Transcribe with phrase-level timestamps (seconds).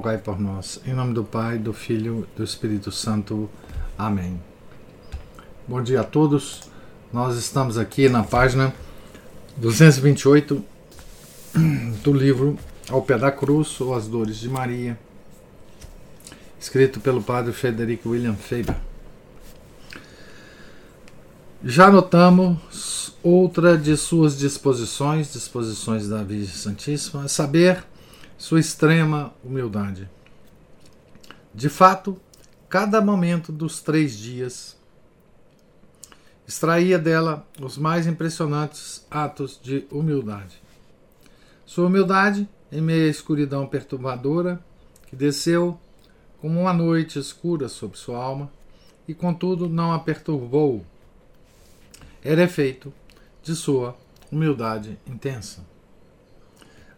[0.00, 0.80] por nós.
[0.86, 3.48] Em nome do Pai, do Filho e do Espírito Santo.
[3.96, 4.40] Amém.
[5.68, 6.62] Bom dia a todos.
[7.12, 8.74] Nós estamos aqui na página
[9.56, 10.64] 228
[12.02, 14.98] do livro Ao Pé da Cruz ou As Dores de Maria,
[16.58, 18.76] escrito pelo padre Frederico William Faber.
[21.62, 27.82] Já notamos outra de suas disposições, disposições da Virgem Santíssima, a saber,
[28.36, 30.08] sua extrema humildade.
[31.54, 32.20] De fato,
[32.68, 34.76] cada momento dos três dias
[36.46, 40.62] extraía dela os mais impressionantes atos de humildade.
[41.64, 44.62] Sua humildade, em meio à escuridão perturbadora,
[45.06, 45.78] que desceu
[46.40, 48.50] como uma noite escura sobre sua alma,
[49.06, 50.84] e contudo não a perturbou,
[52.22, 52.92] era efeito
[53.42, 53.96] de sua
[54.32, 55.64] humildade intensa.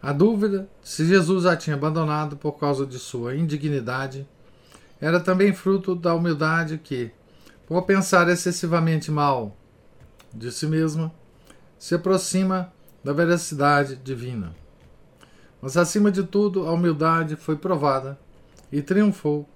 [0.01, 4.27] A dúvida se Jesus a tinha abandonado por causa de sua indignidade
[5.01, 7.11] era também fruto da humildade que,
[7.65, 9.55] por pensar excessivamente mal
[10.33, 11.11] de si mesma,
[11.79, 12.71] se aproxima
[13.03, 14.55] da veracidade divina.
[15.61, 18.19] Mas, acima de tudo, a humildade foi provada
[18.71, 19.47] e triunfou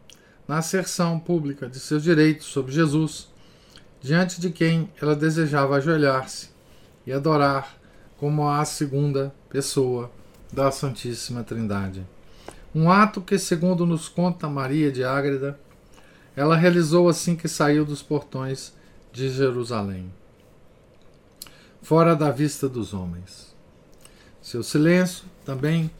[0.47, 3.29] na asserção pública de seus direitos sobre Jesus,
[4.01, 6.49] diante de quem ela desejava ajoelhar-se
[7.05, 7.77] e adorar
[8.17, 10.11] como a segunda pessoa
[10.51, 12.05] da Santíssima Trindade.
[12.75, 15.59] Um ato que, segundo nos conta Maria de Ágreda,
[16.35, 18.73] ela realizou assim que saiu dos portões
[19.11, 20.11] de Jerusalém,
[21.81, 23.55] fora da vista dos homens.
[24.41, 25.91] Seu silêncio também,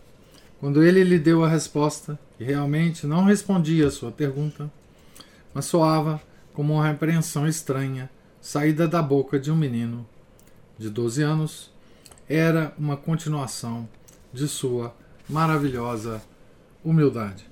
[0.60, 4.72] quando ele lhe deu a resposta, que realmente não respondia à sua pergunta,
[5.54, 6.22] mas soava
[6.54, 8.10] como uma repreensão estranha
[8.40, 10.08] saída da boca de um menino
[10.78, 11.72] de 12 anos,
[12.28, 13.88] era uma continuação
[14.34, 14.96] de sua
[15.28, 16.22] maravilhosa
[16.84, 17.46] humildade.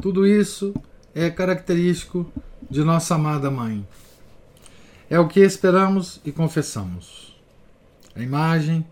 [0.00, 0.74] Tudo isso
[1.14, 2.30] é característico
[2.70, 3.86] de nossa amada Mãe.
[5.08, 7.38] É o que esperamos e confessamos.
[8.14, 8.86] A imagem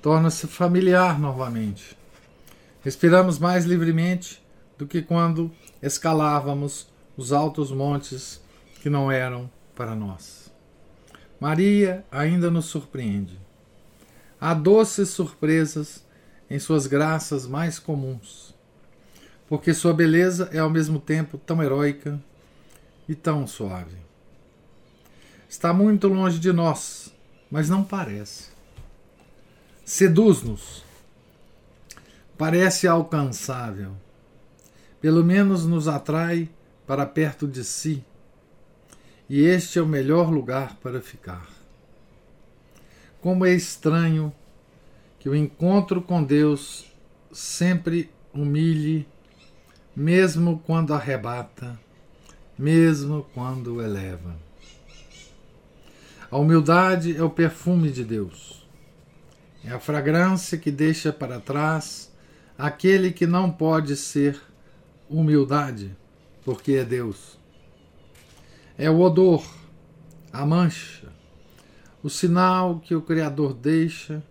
[0.00, 1.96] torna-se familiar novamente.
[2.82, 4.42] Respiramos mais livremente
[4.78, 5.50] do que quando
[5.82, 8.40] escalávamos os altos montes
[8.80, 10.52] que não eram para nós.
[11.40, 13.38] Maria ainda nos surpreende.
[14.40, 16.05] Há doces surpresas
[16.50, 18.54] em suas graças mais comuns,
[19.48, 22.20] porque sua beleza é ao mesmo tempo tão heróica
[23.08, 23.96] e tão suave.
[25.48, 27.14] Está muito longe de nós,
[27.50, 28.50] mas não parece.
[29.84, 30.84] Seduz-nos.
[32.36, 33.96] Parece alcançável.
[35.00, 36.50] Pelo menos nos atrai
[36.86, 38.04] para perto de si.
[39.28, 41.48] E este é o melhor lugar para ficar.
[43.20, 44.32] Como é estranho
[45.26, 46.86] que o encontro com Deus
[47.32, 49.08] sempre humilhe,
[49.96, 51.76] mesmo quando arrebata,
[52.56, 54.36] mesmo quando eleva.
[56.30, 58.64] A humildade é o perfume de Deus.
[59.64, 62.14] É a fragrância que deixa para trás
[62.56, 64.40] aquele que não pode ser
[65.10, 65.90] humildade,
[66.44, 67.36] porque é Deus.
[68.78, 69.44] É o odor,
[70.32, 71.12] a mancha,
[72.00, 74.22] o sinal que o Criador deixa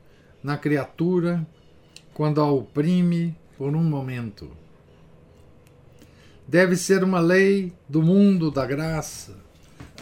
[0.46, 1.44] na criatura
[2.14, 4.48] quando a oprime por um momento.
[6.48, 9.36] Deve ser uma lei do mundo da graça,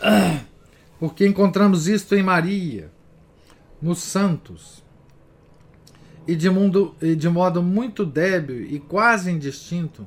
[0.99, 2.91] porque encontramos isto em Maria,
[3.81, 4.83] nos santos,
[6.27, 10.05] e de, mundo, e de modo muito débil e quase indistinto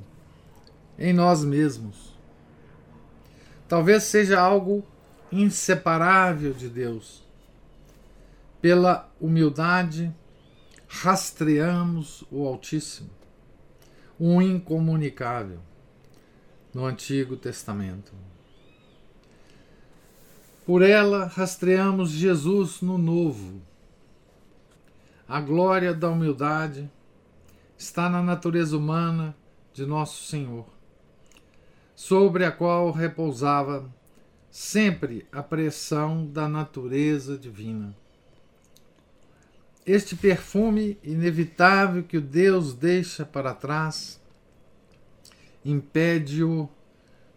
[0.98, 2.14] em nós mesmos.
[3.66, 4.84] Talvez seja algo
[5.32, 7.24] inseparável de Deus.
[8.60, 10.14] Pela humildade,
[11.02, 13.10] rastreamos o Altíssimo,
[14.18, 15.60] o incomunicável,
[16.72, 18.12] no Antigo Testamento.
[20.64, 23.60] Por ela, rastreamos Jesus no Novo.
[25.28, 26.90] A glória da humildade
[27.76, 29.36] está na natureza humana
[29.74, 30.66] de Nosso Senhor,
[31.94, 33.92] sobre a qual repousava
[34.50, 37.94] sempre a pressão da natureza divina
[39.86, 44.20] este perfume inevitável que o Deus deixa para trás
[45.64, 46.68] impede-o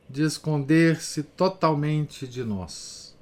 [0.07, 3.15] de esconder-se totalmente de nós.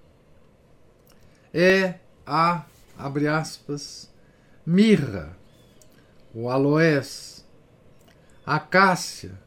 [1.54, 1.96] É
[2.26, 2.66] a,
[2.98, 4.10] abre aspas,
[4.66, 5.36] mirra,
[6.34, 7.46] o aloés,
[8.46, 9.38] a cássia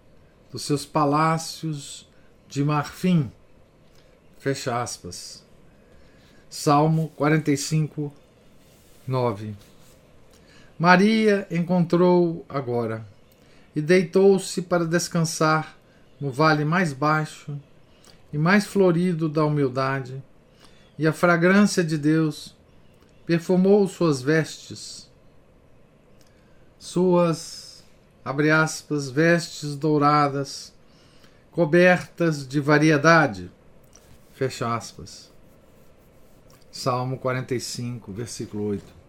[0.51, 2.09] dos seus palácios
[2.49, 3.31] de marfim,
[4.39, 5.45] fecha aspas.
[6.49, 8.13] Salmo 45,
[9.07, 9.70] 9.
[10.81, 13.07] Maria encontrou agora
[13.77, 15.77] e deitou-se para descansar
[16.19, 17.55] no vale mais baixo
[18.33, 20.23] e mais florido da humildade,
[20.99, 22.57] e a fragrância de Deus
[23.27, 25.11] perfumou suas vestes,
[26.79, 27.85] suas,
[28.25, 30.73] abre aspas, vestes douradas,
[31.53, 33.51] cobertas de variedade,
[34.33, 35.31] fecha aspas.
[36.73, 39.00] Salmo 45, versículo 8.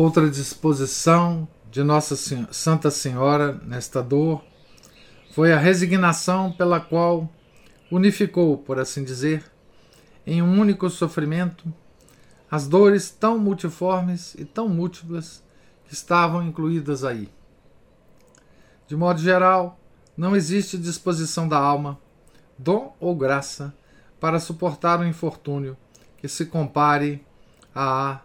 [0.00, 2.14] Outra disposição de Nossa
[2.52, 4.44] Santa Senhora nesta dor
[5.32, 7.28] foi a resignação pela qual
[7.90, 9.44] unificou, por assim dizer,
[10.24, 11.64] em um único sofrimento
[12.48, 15.42] as dores tão multiformes e tão múltiplas
[15.88, 17.28] que estavam incluídas aí.
[18.86, 19.80] De modo geral,
[20.16, 21.98] não existe disposição da alma,
[22.56, 23.74] dom ou graça,
[24.20, 25.76] para suportar um infortúnio
[26.18, 27.20] que se compare
[27.74, 28.20] à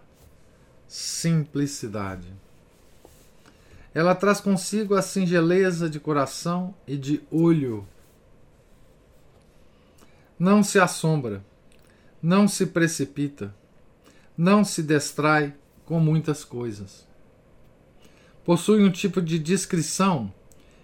[1.24, 2.28] simplicidade.
[3.94, 7.88] Ela traz consigo a singeleza de coração e de olho.
[10.38, 11.42] Não se assombra,
[12.22, 13.56] não se precipita,
[14.38, 15.54] não se distrai
[15.86, 17.08] com muitas coisas.
[18.44, 20.34] Possui um tipo de discrição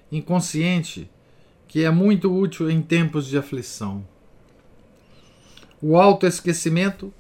[0.10, 1.12] inconsciente
[1.68, 4.08] que é muito útil em tempos de aflição.
[5.82, 7.14] O autoesquecimento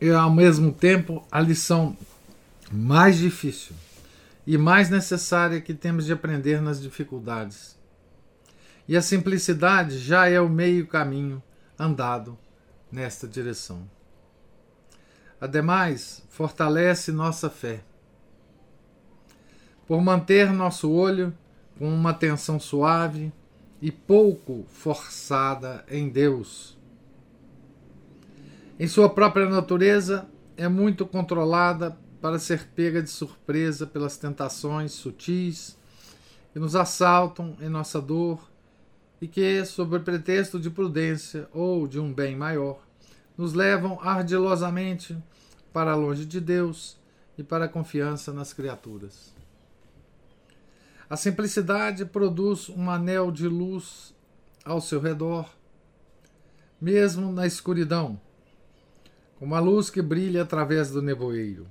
[0.00, 1.96] e ao mesmo tempo a lição
[2.70, 3.74] mais difícil
[4.46, 7.78] e mais necessária que temos de aprender nas dificuldades.
[8.86, 11.42] E a simplicidade já é o meio caminho
[11.78, 12.36] andado
[12.92, 13.88] nesta direção.
[15.40, 17.82] Ademais, fortalece nossa fé.
[19.86, 21.32] Por manter nosso olho
[21.78, 23.32] com uma atenção suave
[23.80, 26.76] e pouco forçada em Deus
[28.78, 30.26] em sua própria natureza,
[30.56, 35.78] é muito controlada para ser pega de surpresa pelas tentações sutis
[36.52, 38.50] que nos assaltam em nossa dor
[39.20, 42.80] e que, sob o pretexto de prudência ou de um bem maior,
[43.38, 45.16] nos levam ardilosamente
[45.72, 46.96] para longe de Deus
[47.38, 49.32] e para a confiança nas criaturas.
[51.08, 54.12] A simplicidade produz um anel de luz
[54.64, 55.48] ao seu redor,
[56.80, 58.20] mesmo na escuridão
[59.44, 61.66] como a luz que brilha através do nevoeiro.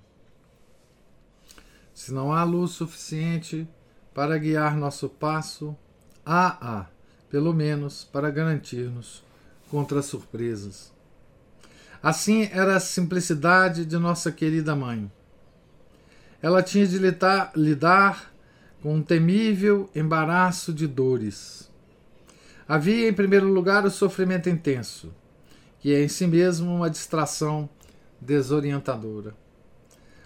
[1.92, 3.68] Se não há luz suficiente
[4.14, 5.76] para guiar nosso passo,
[6.24, 6.86] há, há
[7.32, 9.24] pelo menos, para garantir-nos
[9.72, 10.94] contra surpresas.
[12.04, 15.12] Assim era a simplicidade de nossa querida mãe.
[16.44, 18.32] Ela tinha de lidar, lidar
[18.84, 21.72] com um temível embaraço de dores.
[22.68, 25.12] Havia, em primeiro lugar, o sofrimento intenso
[25.84, 27.70] que é em si mesmo uma distração
[28.22, 29.36] desorientadora.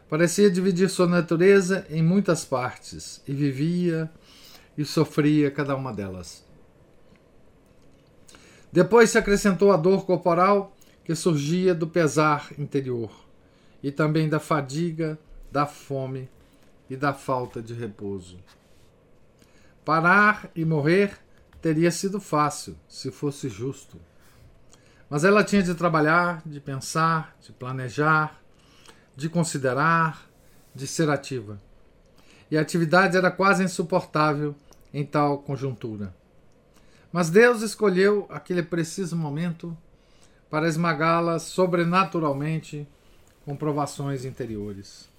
[0.08, 4.08] Parecia dividir sua natureza em muitas partes e vivia
[4.78, 6.46] e sofria cada uma delas.
[8.72, 13.10] Depois se acrescentou a dor corporal que surgia do pesar interior
[13.82, 15.18] e também da fadiga,
[15.52, 16.30] da fome
[16.88, 18.38] e da falta de repouso.
[19.84, 21.18] Parar e morrer
[21.60, 24.00] teria sido fácil se fosse justo.
[25.10, 28.42] Mas ela tinha de trabalhar, de pensar, de planejar,
[29.16, 30.30] de considerar,
[30.76, 31.60] de ser ativa.
[32.52, 34.56] E a atividade era quase insuportável
[34.94, 36.14] em tal conjuntura.
[37.12, 39.76] Mas Deus escolheu aquele preciso momento
[40.50, 42.88] para esmagá-la sobrenaturalmente
[43.46, 45.10] com provações interiores.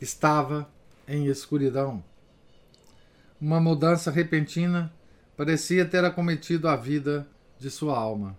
[0.00, 0.68] Estava
[1.06, 2.02] em escuridão.
[3.40, 4.92] Uma mudança repentina
[5.36, 7.26] parecia ter acometido a vida
[7.58, 8.36] de sua alma.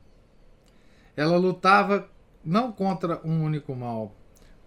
[1.15, 2.07] Ela lutava
[2.43, 4.15] não contra um único mal,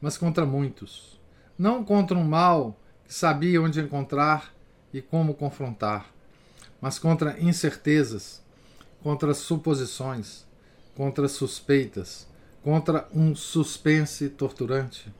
[0.00, 1.18] mas contra muitos.
[1.58, 4.52] Não contra um mal que sabia onde encontrar
[4.92, 6.06] e como confrontar,
[6.80, 8.42] mas contra incertezas,
[9.02, 10.44] contra suposições,
[10.96, 12.26] contra suspeitas,
[12.62, 15.12] contra um suspense torturante,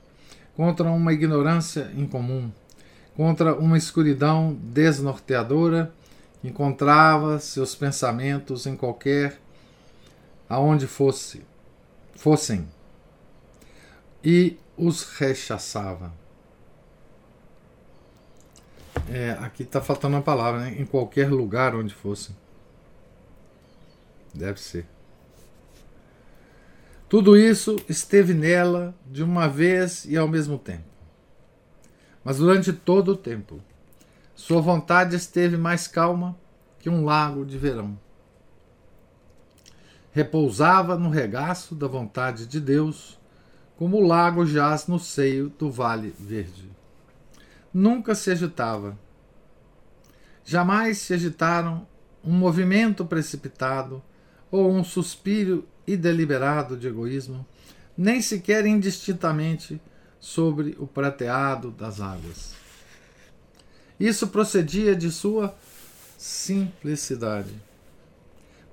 [0.55, 2.51] contra uma ignorância incomum,
[3.15, 5.93] contra uma escuridão desnorteadora
[6.43, 9.39] encontrava seus pensamentos em qualquer
[10.49, 11.45] aonde fosse,
[12.15, 12.67] fossem
[14.23, 16.13] e os rechaçava.
[19.09, 20.75] É, aqui está faltando uma palavra, né?
[20.77, 22.35] Em qualquer lugar onde fossem.
[24.33, 24.85] Deve ser.
[27.09, 30.85] Tudo isso esteve nela de uma vez e ao mesmo tempo.
[32.23, 33.61] Mas durante todo o tempo,
[34.35, 36.37] sua vontade esteve mais calma
[36.79, 37.97] que um lago de verão.
[40.11, 43.19] Repousava no regaço da vontade de Deus,
[43.77, 46.69] como o lago jaz no seio do vale verde.
[47.73, 48.97] Nunca se agitava.
[50.43, 51.87] Jamais se agitaram
[52.23, 54.03] um movimento precipitado
[54.51, 57.45] ou um suspiro e deliberado de egoísmo,
[57.97, 59.81] nem sequer indistintamente
[60.19, 62.60] sobre o prateado das águas.
[64.01, 65.55] Isso procedia de sua
[66.17, 67.53] simplicidade.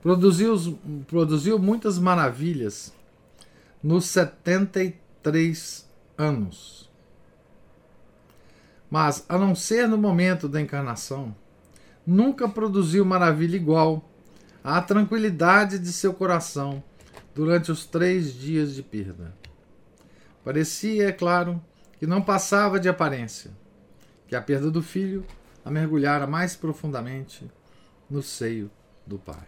[0.00, 2.94] Produziu, produziu muitas maravilhas
[3.82, 6.90] nos 73 anos.
[8.90, 11.36] Mas, a não ser no momento da encarnação,
[12.06, 14.10] nunca produziu maravilha igual
[14.64, 16.82] à tranquilidade de seu coração
[17.34, 19.34] durante os três dias de perda.
[20.42, 21.62] Parecia, é claro,
[21.98, 23.50] que não passava de aparência,
[24.28, 25.26] que a perda do filho
[25.64, 27.50] a mergulhara mais profundamente
[28.08, 28.70] no seio
[29.06, 29.46] do Pai.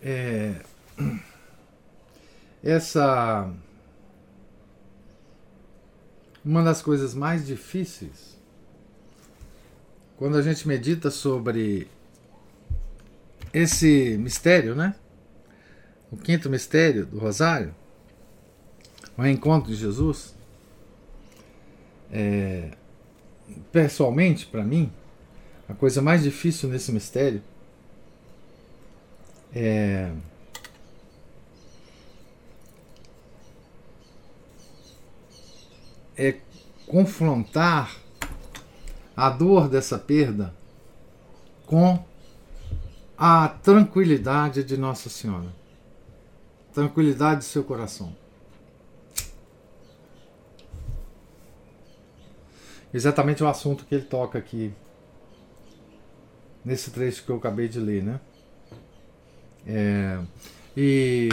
[0.00, 0.62] É,
[2.62, 3.52] essa
[6.44, 8.38] uma das coisas mais difíceis
[10.16, 11.88] quando a gente medita sobre
[13.52, 14.94] esse mistério, né?
[16.10, 17.74] O quinto mistério do Rosário,
[19.18, 20.34] o encontro de Jesus,
[22.12, 22.70] é,
[23.72, 24.92] pessoalmente, para mim,
[25.68, 27.42] a coisa mais difícil nesse mistério
[29.52, 30.12] é
[36.16, 36.36] é
[36.86, 37.96] confrontar
[39.16, 40.54] a dor dessa perda
[41.66, 42.04] com
[43.16, 45.54] a tranquilidade de Nossa Senhora.
[46.72, 48.16] Tranquilidade do seu coração.
[52.92, 54.72] Exatamente o assunto que ele toca aqui
[56.64, 58.20] nesse trecho que eu acabei de ler, né?
[59.66, 60.18] É,
[60.76, 61.28] e,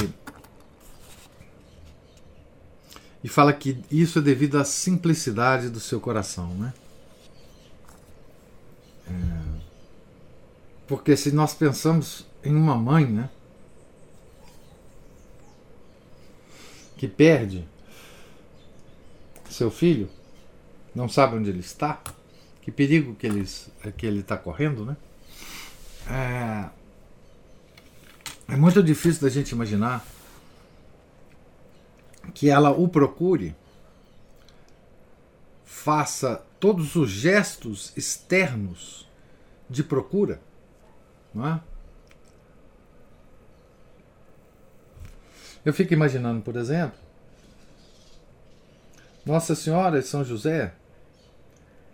[3.23, 6.73] e fala que isso é devido à simplicidade do seu coração, né?
[9.07, 9.61] É,
[10.87, 13.29] porque se nós pensamos em uma mãe, né?
[16.97, 17.67] Que perde
[19.49, 20.09] seu filho,
[20.95, 22.01] não sabe onde ele está,
[22.61, 23.45] que perigo que ele
[23.97, 24.97] que ele está correndo, né?
[26.07, 26.69] É,
[28.53, 30.05] é muito difícil da gente imaginar
[32.33, 33.55] que ela o procure,
[35.63, 39.07] faça todos os gestos externos
[39.69, 40.39] de procura
[41.35, 41.59] não é?
[45.65, 46.97] Eu fico imaginando, por exemplo,
[49.25, 50.73] Nossa Senhora de São José,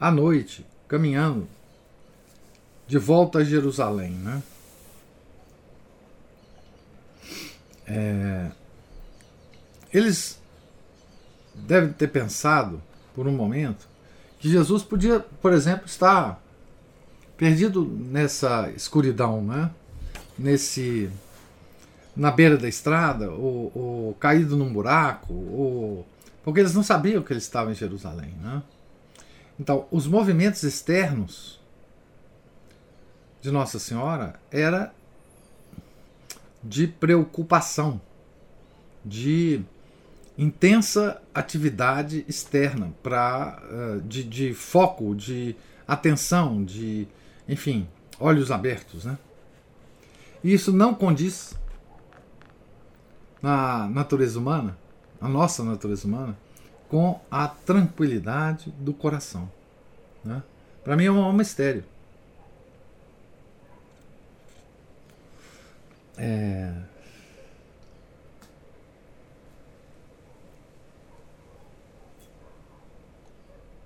[0.02, 1.48] à noite, caminhando
[2.88, 4.42] de volta a Jerusalém, né?
[7.86, 8.52] É,
[9.94, 10.42] eles
[11.54, 12.82] devem ter pensado
[13.14, 13.88] por um momento
[14.40, 16.42] que Jesus podia, por exemplo, estar
[17.38, 19.70] perdido nessa escuridão, né?
[20.38, 21.12] Nesse
[22.16, 26.08] na beira da estrada, ou, ou caído num buraco, ou
[26.44, 28.64] porque eles não sabiam que ele estava em Jerusalém, né?
[29.62, 31.60] Então, os movimentos externos
[33.40, 34.92] de Nossa Senhora era
[36.64, 38.02] de preocupação,
[39.06, 39.62] de
[40.36, 45.56] intensa atividade externa, para uh, de, de foco, de
[45.88, 47.08] atenção, de
[47.48, 47.88] enfim,
[48.20, 49.16] olhos abertos, né?
[50.44, 51.54] E isso não condiz
[53.40, 54.76] na natureza humana,
[55.22, 56.36] a nossa natureza humana,
[56.92, 59.50] com a tranquilidade do coração.
[60.26, 60.44] Né?
[60.84, 61.86] Para mim é um mistério.
[66.18, 66.74] É...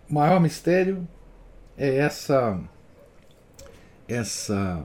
[0.10, 1.08] O maior mistério
[1.78, 2.60] é essa
[4.08, 4.84] essa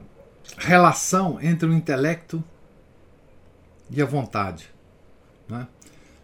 [0.58, 2.44] relação entre o intelecto
[3.88, 4.69] e a vontade.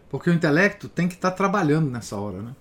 [0.09, 2.41] Porque o intelecto tem que estar tá trabalhando nessa hora.
[2.41, 2.55] Né?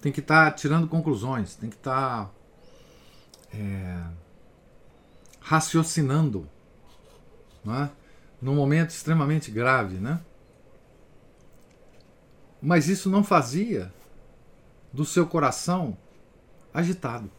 [0.00, 2.30] Tem que estar tá tirando conclusões, tem que estar tá,
[3.54, 4.02] é,
[5.40, 6.48] raciocinando,
[7.64, 7.90] né?
[8.40, 10.20] num momento extremamente grave, né?
[12.60, 13.92] Mas isso não fazia
[14.92, 15.96] do seu coração
[16.72, 17.30] agitado.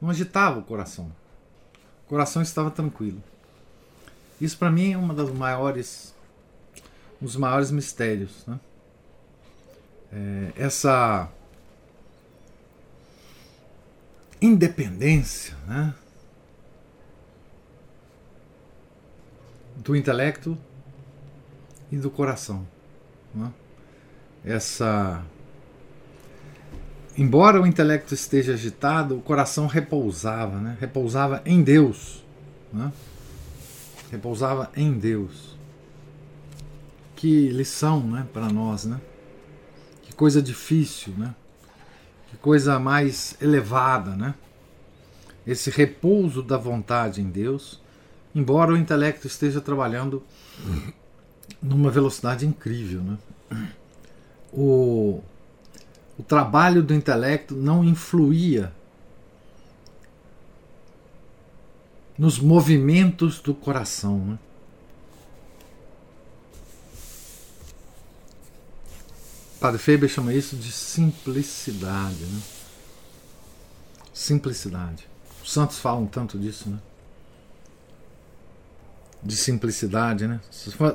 [0.00, 1.12] Não agitava o coração.
[2.04, 3.22] O coração estava tranquilo.
[4.40, 6.14] Isso para mim é uma das maiores,
[7.22, 8.58] um dos maiores mistérios, né?
[10.12, 11.30] É, essa
[14.40, 15.94] independência, né?
[19.76, 20.58] do intelecto
[21.90, 22.66] e do coração.
[23.32, 23.50] Né?
[24.44, 25.22] Essa.
[27.16, 30.76] Embora o intelecto esteja agitado, o coração repousava, né?
[30.80, 32.24] repousava em Deus.
[32.72, 32.92] Né?
[34.10, 35.56] Repousava em Deus.
[37.22, 39.00] Que lição né, para nós, né?
[40.02, 41.32] Que coisa difícil, né?
[42.28, 44.34] Que coisa mais elevada, né?
[45.46, 47.80] Esse repouso da vontade em Deus
[48.34, 50.22] embora o intelecto esteja trabalhando
[51.62, 53.02] numa velocidade incrível.
[53.02, 53.18] Né?
[54.52, 55.20] O,
[56.18, 58.72] o trabalho do intelecto não influía
[62.18, 64.18] nos movimentos do coração.
[64.18, 64.38] Né?
[69.62, 72.24] Padre Faber chama isso de simplicidade.
[72.24, 72.42] Né?
[74.12, 75.08] Simplicidade.
[75.40, 76.80] Os santos falam tanto disso, né?
[79.22, 80.40] de simplicidade, né?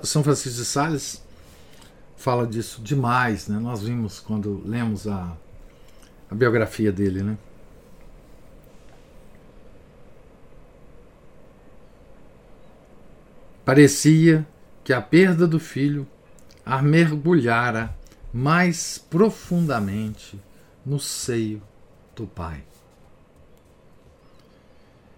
[0.04, 1.24] São Francisco de Sales
[2.18, 3.58] fala disso demais, né?
[3.58, 5.32] Nós vimos quando lemos a,
[6.30, 7.38] a biografia dele, né?
[13.64, 14.46] Parecia
[14.84, 16.06] que a perda do filho
[16.66, 17.97] a mergulhara
[18.34, 20.40] mais profundamente
[20.86, 21.62] no seio
[22.16, 22.64] do pai.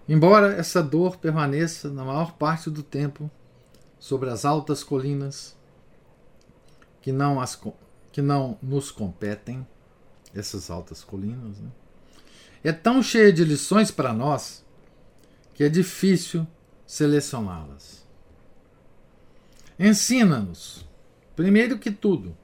[0.08, 3.30] Embora essa dor permaneça na maior parte do tempo
[3.98, 5.56] sobre as altas colinas
[7.00, 7.60] que não, as,
[8.12, 9.66] que não nos competem,
[10.34, 11.70] essas altas colinas, né?
[12.62, 14.64] é tão cheia de lições para nós
[15.54, 16.46] que é difícil
[16.86, 18.04] selecioná-las.
[19.78, 20.86] Ensina-nos,
[21.34, 22.36] primeiro que tudo,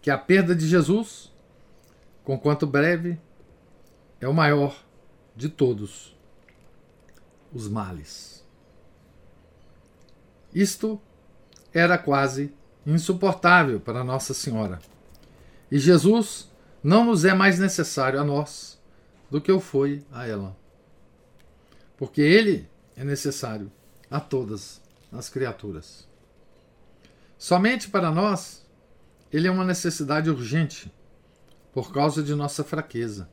[0.00, 1.30] que a perda de Jesus,
[2.24, 3.18] conquanto breve,
[4.20, 4.76] é o maior
[5.36, 6.16] de todos
[7.52, 8.44] os males.
[10.54, 11.00] Isto
[11.72, 12.52] era quase
[12.86, 14.80] insuportável para Nossa Senhora.
[15.70, 16.50] E Jesus
[16.82, 18.78] não nos é mais necessário a nós
[19.30, 20.56] do que o foi a ela.
[21.96, 23.70] Porque ele é necessário
[24.10, 24.80] a todas
[25.12, 26.08] as criaturas.
[27.38, 28.66] Somente para nós,
[29.32, 30.92] ele é uma necessidade urgente
[31.72, 33.28] por causa de nossa fraqueza,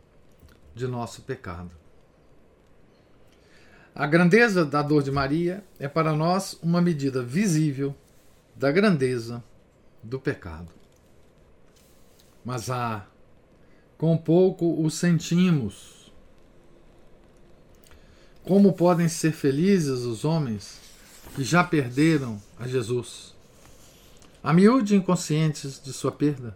[0.75, 1.71] de nosso pecado.
[3.95, 7.95] A grandeza da dor de Maria é para nós uma medida visível
[8.55, 9.43] da grandeza
[10.03, 10.71] do pecado.
[12.45, 13.07] Mas ah,
[13.97, 16.13] com pouco o sentimos.
[18.43, 20.79] Como podem ser felizes os homens
[21.35, 23.35] que já perderam a Jesus?
[24.47, 26.55] A miúde inconscientes de sua perda,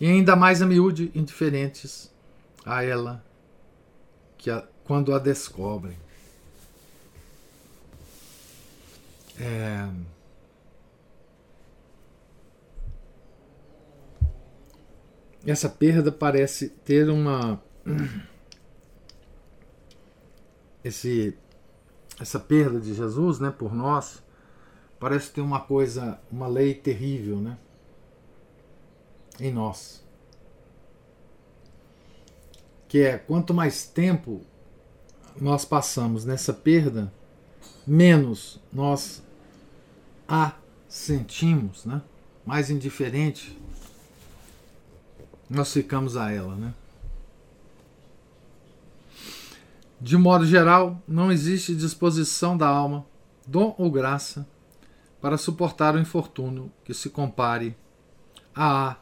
[0.00, 2.12] e ainda mais a miúde indiferentes
[2.66, 3.24] a ela
[4.36, 5.96] que a, quando a descobrem.
[9.38, 9.88] É...
[15.46, 17.62] Essa perda parece ter uma.
[20.82, 21.38] Esse,
[22.18, 24.23] essa perda de Jesus né, por nós
[25.04, 27.58] parece ter uma coisa, uma lei terrível né,
[29.38, 30.02] em nós.
[32.88, 34.40] Que é quanto mais tempo
[35.38, 37.12] nós passamos nessa perda,
[37.86, 39.22] menos nós
[40.26, 40.54] a
[40.88, 42.00] sentimos, né?
[42.46, 43.60] mais indiferente
[45.50, 46.56] nós ficamos a ela.
[46.56, 46.72] Né?
[50.00, 53.04] De modo geral, não existe disposição da alma,
[53.46, 54.48] dom ou graça,
[55.24, 57.74] para suportar o infortúnio que se compare
[58.54, 58.98] à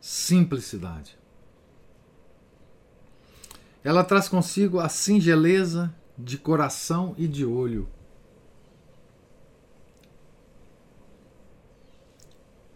[0.00, 1.16] simplicidade.
[3.84, 7.88] Ela traz consigo a singeleza de coração e de olho,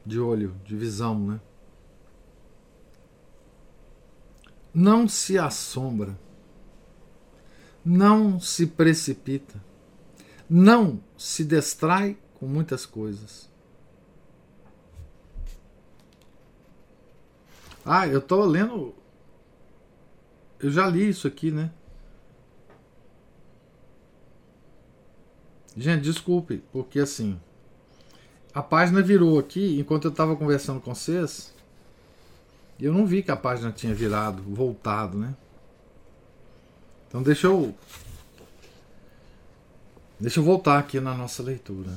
[0.07, 1.41] de olho, de visão, né?
[4.73, 6.17] Não se assombra,
[7.85, 9.61] não se precipita,
[10.49, 13.49] não se distrai com muitas coisas.
[17.85, 18.95] Ah, eu estou lendo.
[20.61, 21.71] Eu já li isso aqui, né?
[25.77, 27.41] Gente, desculpe, porque assim,
[28.53, 31.55] a página virou aqui enquanto eu estava conversando com vocês.
[32.81, 35.35] Eu não vi que a página tinha virado, voltado, né?
[37.07, 37.75] Então deixa eu.
[40.21, 41.91] Deixa eu voltar aqui na nossa leitura.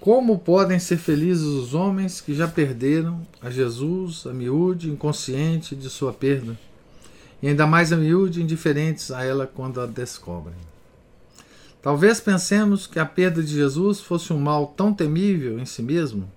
[0.00, 5.90] Como podem ser felizes os homens que já perderam a Jesus, a miúde, inconsciente de
[5.90, 6.56] sua perda,
[7.42, 10.56] e ainda mais a miúde, indiferentes a ela quando a descobrem?
[11.82, 16.30] Talvez pensemos que a perda de Jesus fosse um mal tão temível em si mesmo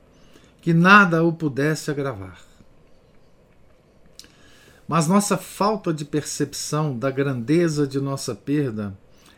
[0.62, 2.39] que nada o pudesse agravar.
[4.88, 8.97] Mas nossa falta de percepção da grandeza de nossa perda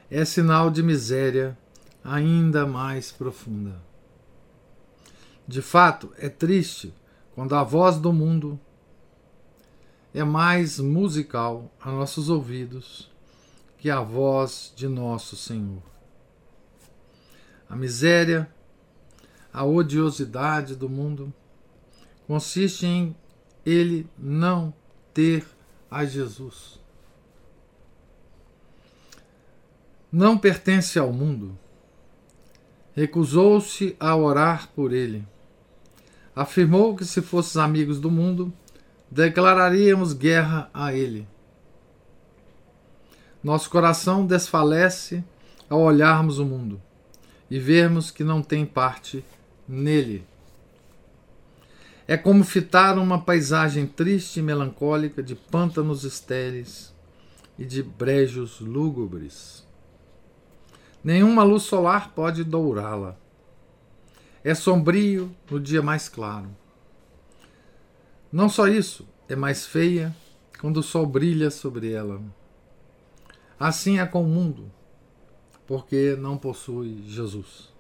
[0.10, 1.58] é sinal de miséria
[2.04, 3.93] ainda mais profunda.
[5.48, 6.94] De fato, é triste
[7.36, 8.60] quando a voz do mundo
[10.14, 13.12] é mais musical a nossos ouvidos
[13.78, 15.82] que a voz de nosso Senhor.
[17.68, 18.50] A miséria,
[19.52, 21.34] a odiosidade do mundo
[22.28, 23.16] consiste em
[23.66, 24.74] ele não
[25.14, 25.46] ter
[25.90, 26.80] a Jesus.
[30.12, 31.58] Não pertence ao mundo.
[32.96, 35.28] Recusou-se a orar por ele.
[36.36, 38.52] Afirmou que se fôssemos amigos do mundo,
[39.10, 41.28] declararíamos guerra a ele.
[43.44, 45.24] Nosso coração desfalece
[45.70, 46.82] ao olharmos o mundo
[47.50, 49.24] e vermos que não tem parte
[49.68, 50.26] nele.
[52.08, 56.94] É como fitar uma paisagem triste e melancólica de pântanos estéreis
[57.58, 59.66] e de brejos lúgubres.
[61.04, 63.18] Nenhuma luz solar pode dourá-la.
[64.44, 66.50] É sombrio no dia mais claro.
[68.32, 70.16] Não só isso, é mais feia
[70.60, 72.22] quando o sol brilha sobre ela.
[73.60, 74.72] Assim é com o mundo
[75.68, 77.72] porque não possui Jesus.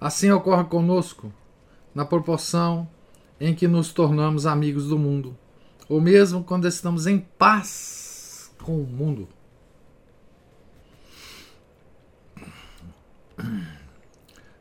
[0.00, 1.32] Assim ocorre conosco,
[1.94, 2.88] na proporção
[3.40, 5.36] em que nos tornamos amigos do mundo,
[5.88, 9.28] ou mesmo quando estamos em paz com o mundo.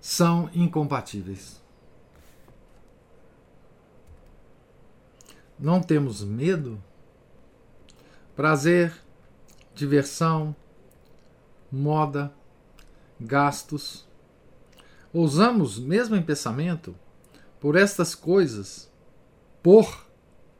[0.10, 1.62] São incompatíveis.
[5.60, 6.82] Não temos medo,
[8.34, 8.94] prazer,
[9.76, 10.56] diversão,
[11.70, 12.34] moda,
[13.20, 14.08] gastos.
[15.12, 16.96] Ousamos, mesmo em pensamento,
[17.60, 18.90] por estas coisas,
[19.62, 20.08] por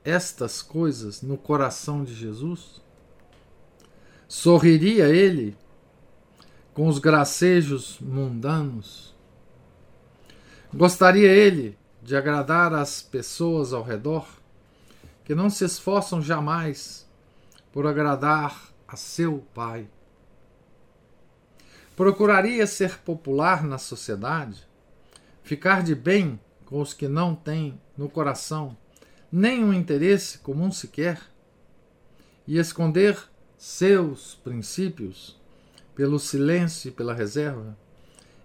[0.04, 2.82] estas coisas no coração de Jesus?
[4.28, 5.58] Sorriria ele
[6.74, 9.16] com os gracejos mundanos?
[10.74, 14.28] Gostaria ele de agradar às pessoas ao redor,
[15.24, 17.08] que não se esforçam jamais
[17.72, 19.88] por agradar a seu Pai?
[21.96, 24.68] Procuraria ser popular na sociedade,
[25.42, 28.78] ficar de bem com os que não têm no coração
[29.32, 31.20] nenhum interesse comum sequer,
[32.46, 33.18] e esconder
[33.58, 35.38] seus princípios
[35.96, 37.78] pelo silêncio e pela reserva,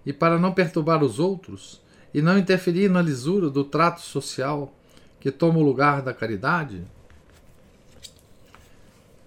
[0.07, 1.82] e para não perturbar os outros
[2.13, 4.73] e não interferir na lisura do trato social
[5.21, 6.85] que toma o lugar da caridade?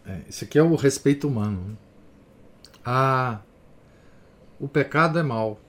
[0.05, 1.69] É, aqui é o respeito humano.
[1.69, 1.75] Né?
[2.85, 3.39] Ah,
[4.59, 5.59] o pecado é mal.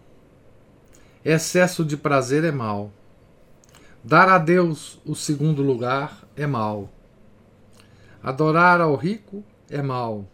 [1.24, 2.92] Excesso de prazer é mal.
[4.04, 6.92] Dar a Deus o segundo lugar é mal.
[8.22, 10.26] Adorar ao rico é mal.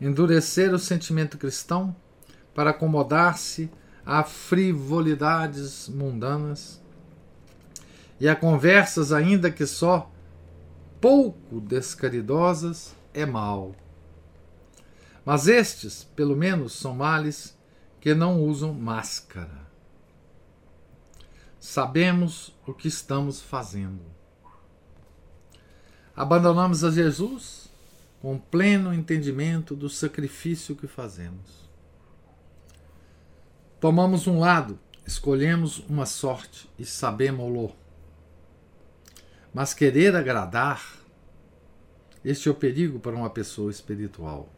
[0.00, 1.96] Endurecer o sentimento cristão
[2.54, 3.70] para acomodar-se
[4.08, 6.82] a frivolidades mundanas
[8.18, 10.10] e a conversas, ainda que só
[10.98, 13.76] pouco descaridosas, é mal.
[15.26, 17.54] Mas estes, pelo menos, são males
[18.00, 19.68] que não usam máscara.
[21.60, 24.00] Sabemos o que estamos fazendo.
[26.16, 27.70] Abandonamos a Jesus
[28.22, 31.67] com pleno entendimento do sacrifício que fazemos.
[33.80, 37.76] Tomamos um lado, escolhemos uma sorte e sabemos-lo.
[39.54, 40.82] Mas querer agradar,
[42.24, 44.52] este é o perigo para uma pessoa espiritual.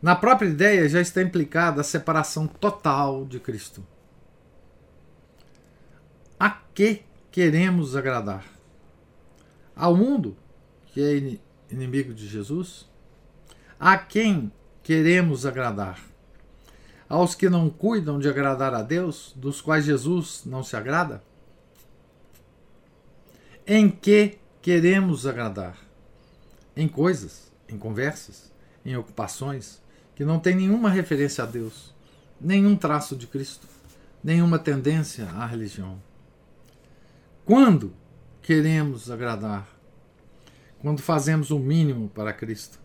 [0.00, 3.84] Na própria ideia já está implicada a separação total de Cristo.
[6.38, 7.02] A que
[7.32, 8.44] queremos agradar?
[9.74, 10.36] Ao mundo,
[10.86, 12.88] que é inimigo de Jesus?
[13.80, 14.52] A quem
[14.82, 16.11] queremos agradar?
[17.12, 21.22] Aos que não cuidam de agradar a Deus, dos quais Jesus não se agrada?
[23.66, 25.76] Em que queremos agradar?
[26.74, 28.50] Em coisas, em conversas,
[28.82, 29.82] em ocupações,
[30.14, 31.94] que não tem nenhuma referência a Deus,
[32.40, 33.66] nenhum traço de Cristo,
[34.24, 36.00] nenhuma tendência à religião.
[37.44, 37.92] Quando
[38.40, 39.68] queremos agradar?
[40.78, 42.80] Quando fazemos o mínimo para Cristo.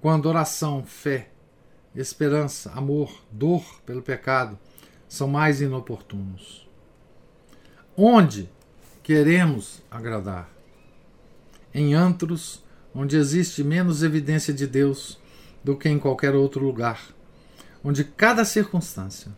[0.00, 1.33] Quando oração, fé,
[1.94, 4.58] esperança, amor, dor pelo pecado
[5.08, 6.68] são mais inoportunos.
[7.96, 8.50] Onde
[9.02, 10.48] queremos agradar?
[11.72, 15.18] Em antros onde existe menos evidência de Deus
[15.62, 17.00] do que em qualquer outro lugar,
[17.82, 19.32] onde cada circunstância,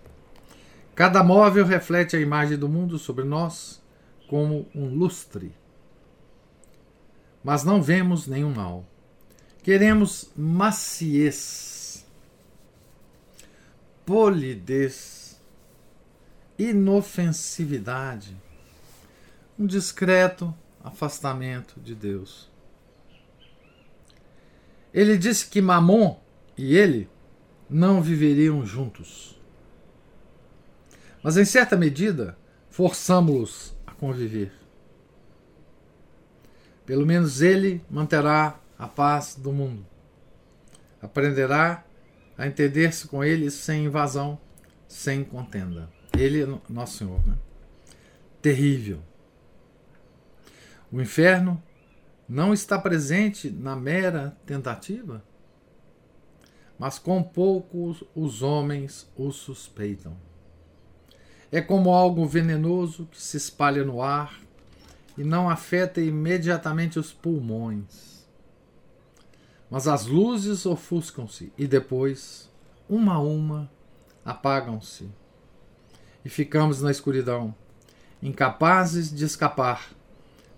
[0.95, 3.83] cada móvel reflete a imagem do mundo sobre nós
[4.27, 5.55] como um lustre.
[7.43, 8.85] Mas não vemos nenhum mal.
[9.63, 11.76] Queremos maciez,
[14.07, 15.39] polidez,
[16.57, 18.37] inofensividade,
[19.59, 22.49] um discreto afastamento de Deus.
[24.95, 26.19] Ele disse que Mamon
[26.57, 27.11] e ele
[27.69, 29.37] não viveriam juntos.
[31.23, 32.39] Mas em certa medida,
[32.71, 34.53] forçamos-los a conviver.
[36.87, 39.85] Pelo menos ele manterá a paz do mundo.
[41.03, 41.85] Aprenderá
[42.37, 44.39] a entender-se com ele sem invasão,
[44.87, 45.91] sem contenda.
[46.17, 47.37] Ele é nosso Senhor, né?
[48.41, 49.01] Terrível.
[50.93, 51.63] O inferno
[52.29, 55.25] não está presente na mera tentativa?
[56.79, 60.17] Mas com poucos os homens o suspeitam.
[61.51, 64.41] É como algo venenoso que se espalha no ar
[65.17, 68.16] e não afeta imediatamente os pulmões.
[69.71, 72.51] Mas as luzes ofuscam-se e depois,
[72.89, 73.71] uma a uma,
[74.25, 75.09] apagam-se.
[76.25, 77.55] E ficamos na escuridão,
[78.23, 79.91] incapazes de escapar,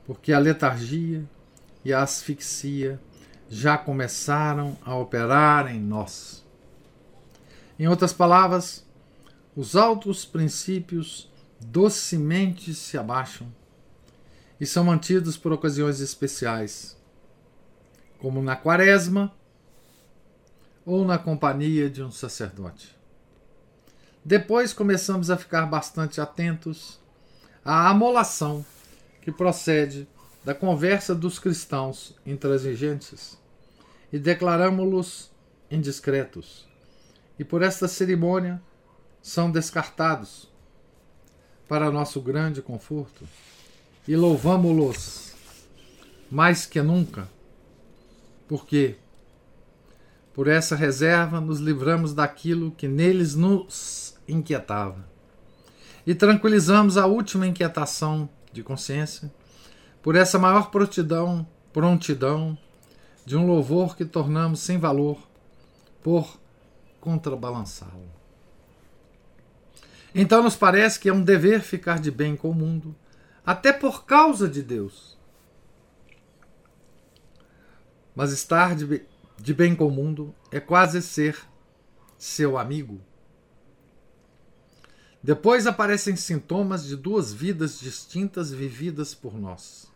[0.06, 1.28] porque a letargia
[1.84, 3.00] e a asfixia
[3.48, 6.44] já começaram a operar em nós.
[7.78, 8.84] Em outras palavras,
[9.56, 13.52] os altos princípios docemente se abaixam
[14.60, 16.97] e são mantidos por ocasiões especiais,
[18.18, 19.32] como na quaresma
[20.84, 22.96] ou na companhia de um sacerdote.
[24.24, 26.98] Depois começamos a ficar bastante atentos
[27.64, 28.64] à amolação
[29.22, 30.08] que procede
[30.44, 33.38] da conversa dos cristãos intransigentes
[34.12, 35.30] e declaramos-los
[35.70, 36.66] indiscretos.
[37.38, 38.60] E por esta cerimônia
[39.22, 40.50] são descartados
[41.68, 43.28] para nosso grande conforto
[44.06, 45.34] e louvamos-los
[46.30, 47.28] mais que nunca.
[48.48, 48.96] Porque
[50.32, 55.06] por essa reserva nos livramos daquilo que neles nos inquietava
[56.06, 59.30] e tranquilizamos a última inquietação de consciência
[60.00, 62.56] por essa maior prontidão, prontidão
[63.26, 65.18] de um louvor que tornamos sem valor
[66.02, 66.40] por
[66.98, 68.08] contrabalançá-lo.
[70.14, 72.96] Então nos parece que é um dever ficar de bem com o mundo,
[73.44, 75.17] até por causa de Deus.
[78.18, 79.06] Mas estar de,
[79.40, 81.38] de bem com o mundo é quase ser
[82.18, 83.00] seu amigo.
[85.22, 89.86] Depois aparecem sintomas de duas vidas distintas vividas por nós.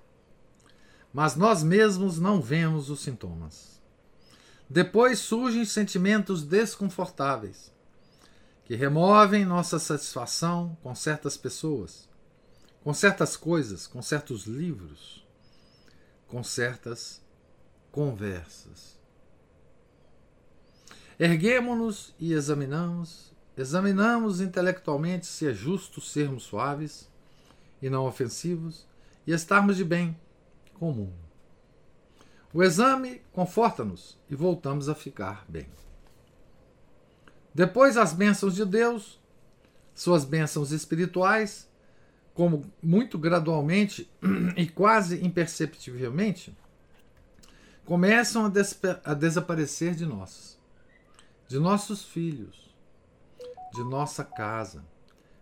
[1.13, 3.83] Mas nós mesmos não vemos os sintomas.
[4.71, 7.73] Depois surgem sentimentos desconfortáveis,
[8.65, 12.09] que removem nossa satisfação com certas pessoas,
[12.85, 15.27] com certas coisas, com certos livros,
[16.29, 17.21] com certas
[17.93, 18.99] conversas.
[21.19, 27.09] Erguemos-nos e examinamos Examinamos intelectualmente se é justo sermos suaves
[27.83, 28.87] e não ofensivos
[29.27, 30.17] e estarmos de bem
[30.75, 31.13] comum.
[32.53, 35.67] O exame conforta-nos e voltamos a ficar bem.
[37.55, 39.21] Depois, as bênçãos de Deus,
[39.95, 41.69] suas bênçãos espirituais,
[42.33, 44.11] como muito gradualmente
[44.57, 46.57] e quase imperceptivelmente,
[47.85, 50.59] começam a, a desaparecer de nós,
[51.49, 52.75] de nossos filhos,
[53.73, 54.85] de nossa casa,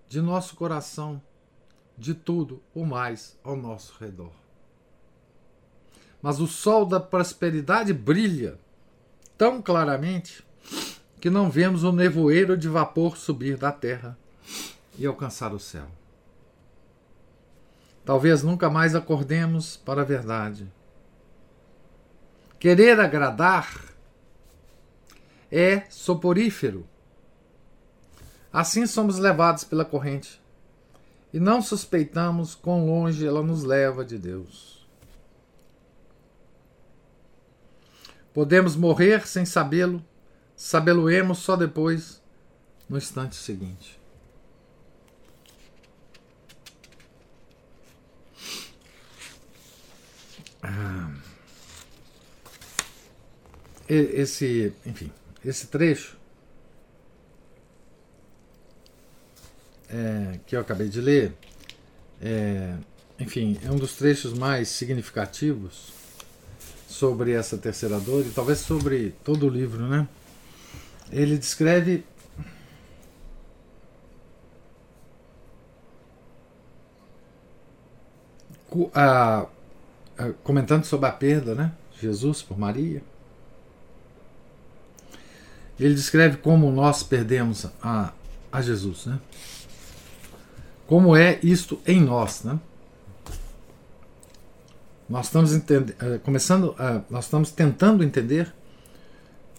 [0.08, 1.20] de nosso coração,
[1.96, 4.32] de tudo o mais ao nosso redor.
[6.22, 8.58] Mas o sol da prosperidade brilha
[9.36, 10.44] tão claramente
[11.20, 14.18] que não vemos o nevoeiro de vapor subir da terra
[14.98, 15.86] e alcançar o céu.
[18.04, 20.70] Talvez nunca mais acordemos para a verdade.
[22.60, 23.82] Querer agradar
[25.50, 26.86] é soporífero
[28.52, 30.40] Assim somos levados pela corrente
[31.32, 34.84] e não suspeitamos quão longe ela nos leva de Deus.
[38.34, 40.04] Podemos morrer sem sabê-lo,
[40.56, 42.20] sabê-lo-emos só depois,
[42.88, 44.00] no instante seguinte.
[50.60, 51.19] Ah,
[53.94, 55.10] esse, enfim,
[55.44, 56.16] esse trecho
[59.88, 61.32] é, que eu acabei de ler,
[62.22, 62.74] é,
[63.18, 65.92] enfim, é um dos trechos mais significativos
[66.88, 70.08] sobre essa terceira dor e talvez sobre todo o livro, né?
[71.10, 72.04] Ele descreve
[80.44, 81.72] comentando sobre a perda, né?
[82.00, 83.02] Jesus por Maria.
[85.80, 88.12] Ele descreve como nós perdemos a,
[88.52, 89.18] a Jesus, né?
[90.86, 92.60] Como é isto em nós, né?
[95.08, 98.52] Nós estamos eh, começando, a, nós estamos tentando entender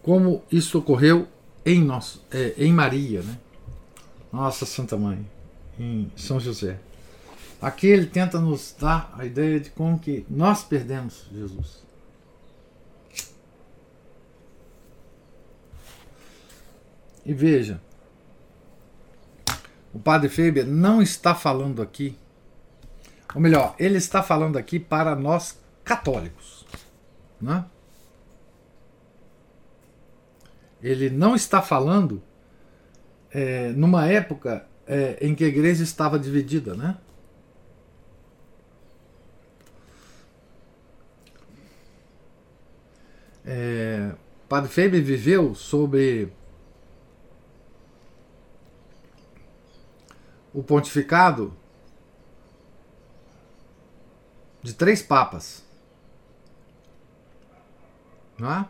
[0.04, 1.28] como isso ocorreu
[1.66, 3.38] em nós, é, em Maria, né?
[4.32, 5.28] Nossa Santa Mãe,
[5.80, 6.80] em São José.
[7.60, 11.84] Aqui ele tenta nos dar a ideia de como que nós perdemos Jesus.
[17.26, 17.82] E veja,
[19.94, 22.18] o padre Faber não está falando aqui,
[23.34, 26.66] ou melhor, ele está falando aqui para nós católicos.
[27.40, 27.66] Né?
[30.82, 32.22] Ele não está falando
[33.32, 36.98] é, numa época é, em que a igreja estava dividida, né?
[43.46, 44.12] É,
[44.48, 46.32] Padre Faber viveu sobre
[50.54, 51.54] o pontificado
[54.62, 55.64] de três papas.
[58.38, 58.68] Não é?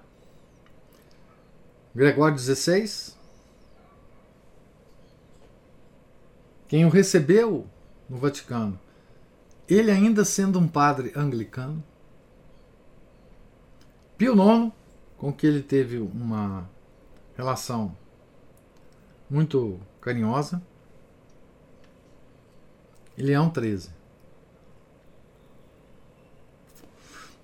[1.94, 3.14] Gregório XVI,
[6.68, 7.68] quem o recebeu
[8.10, 8.80] no Vaticano,
[9.68, 11.84] ele ainda sendo um padre anglicano,
[14.18, 14.72] Pio IX,
[15.18, 16.70] com que ele teve uma
[17.36, 17.98] relação
[19.30, 20.62] muito carinhosa,
[23.22, 23.90] Leão XIII.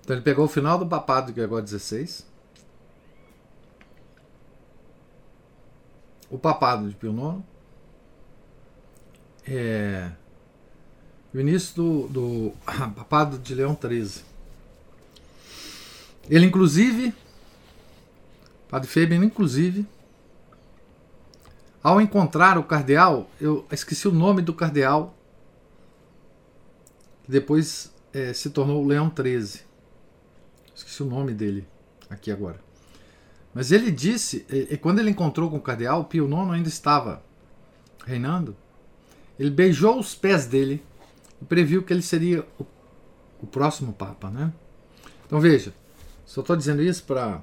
[0.01, 2.23] Então ele pegou o final do papado de Gregório XVI,
[6.29, 7.43] o papado de Pio IX,
[9.45, 10.11] é,
[11.33, 12.53] o início do, do
[12.95, 14.23] papado de Leão XIII.
[16.29, 17.13] Ele, inclusive,
[18.69, 19.85] Padre Fabian, inclusive,
[21.81, 25.16] ao encontrar o cardeal, eu esqueci o nome do cardeal,
[27.27, 29.61] que depois é, se tornou Leão XIII.
[30.73, 31.67] Esqueci o nome dele
[32.09, 32.59] aqui agora.
[33.53, 37.21] Mas ele disse, e, e quando ele encontrou com o cardeal, Pio IX ainda estava
[38.05, 38.55] reinando,
[39.37, 40.81] ele beijou os pés dele
[41.41, 42.65] e previu que ele seria o,
[43.41, 44.29] o próximo Papa.
[44.29, 44.53] Né?
[45.25, 45.73] Então veja,
[46.25, 47.41] só estou dizendo isso para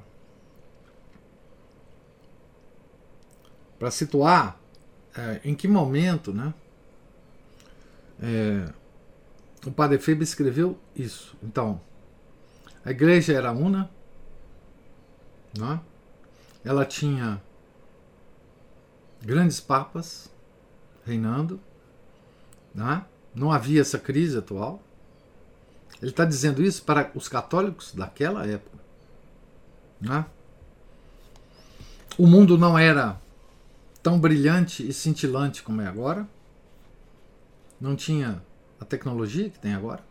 [3.78, 4.58] para situar
[5.14, 6.54] é, em que momento né,
[8.22, 8.72] é,
[9.66, 11.36] o Padre Febre escreveu isso.
[11.42, 11.80] Então,
[12.84, 13.90] a igreja era una,
[15.56, 15.80] não é?
[16.64, 17.40] ela tinha
[19.22, 20.30] grandes papas
[21.04, 21.60] reinando,
[22.74, 23.04] não, é?
[23.34, 24.82] não havia essa crise atual.
[26.00, 28.78] Ele está dizendo isso para os católicos daquela época.
[30.00, 30.26] Não é?
[32.18, 33.20] O mundo não era
[34.02, 36.28] tão brilhante e cintilante como é agora.
[37.80, 38.42] Não tinha
[38.84, 40.04] a tecnologia que tem agora.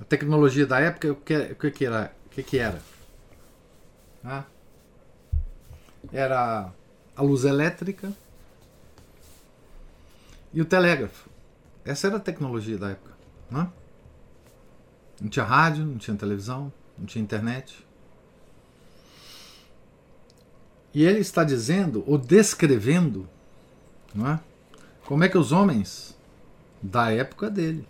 [0.00, 2.12] A tecnologia da época, o que, o que, era?
[2.30, 2.82] Que, que era?
[4.22, 4.44] Né?
[6.12, 6.72] Era
[7.14, 8.12] a luz elétrica
[10.52, 11.28] e o telégrafo.
[11.84, 13.14] Essa era a tecnologia da época.
[15.20, 17.86] Não tinha rádio, não tinha televisão, não tinha internet.
[20.92, 23.28] E ele está dizendo, ou descrevendo,
[24.14, 24.40] não é?
[25.04, 26.13] como é que os homens
[26.84, 27.88] da época dele,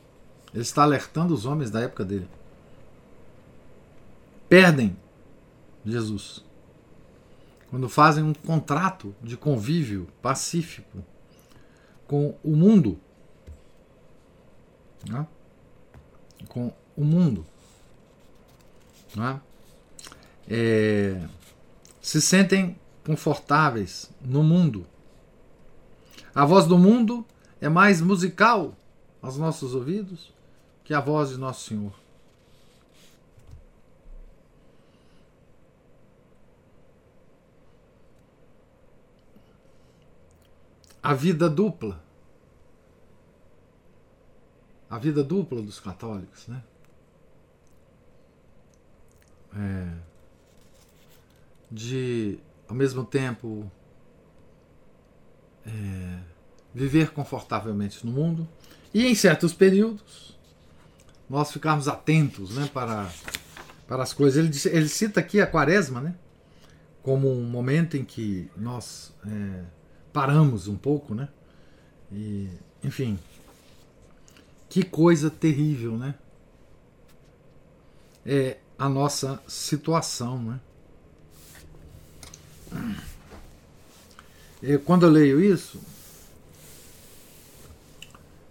[0.52, 2.28] ele está alertando os homens da época dele,
[4.48, 4.96] perdem
[5.84, 6.44] Jesus.
[7.70, 11.04] Quando fazem um contrato de convívio pacífico
[12.06, 13.00] com o mundo,
[15.08, 15.26] né?
[16.48, 17.44] com o mundo,
[19.16, 19.40] né?
[20.48, 21.20] é,
[22.00, 24.86] se sentem confortáveis no mundo.
[26.32, 27.26] A voz do mundo
[27.60, 28.76] é mais musical
[29.24, 30.30] aos nossos ouvidos
[30.84, 31.94] que é a voz de Nosso Senhor.
[41.02, 42.02] A vida dupla.
[44.90, 46.62] A vida dupla dos católicos, né?
[49.56, 49.96] É,
[51.70, 53.70] de, ao mesmo tempo,
[55.64, 56.20] é,
[56.74, 58.46] viver confortavelmente no mundo
[58.94, 60.38] e, em certos períodos,
[61.28, 63.10] nós ficarmos atentos né, para,
[63.88, 64.38] para as coisas.
[64.38, 66.14] Ele, ele cita aqui a quaresma né,
[67.02, 69.64] como um momento em que nós é,
[70.12, 71.28] paramos um pouco, né?
[72.12, 72.48] E,
[72.84, 73.18] enfim,
[74.68, 76.14] que coisa terrível, né?
[78.24, 80.60] É a nossa situação, né?
[84.84, 85.78] Quando eu leio isso,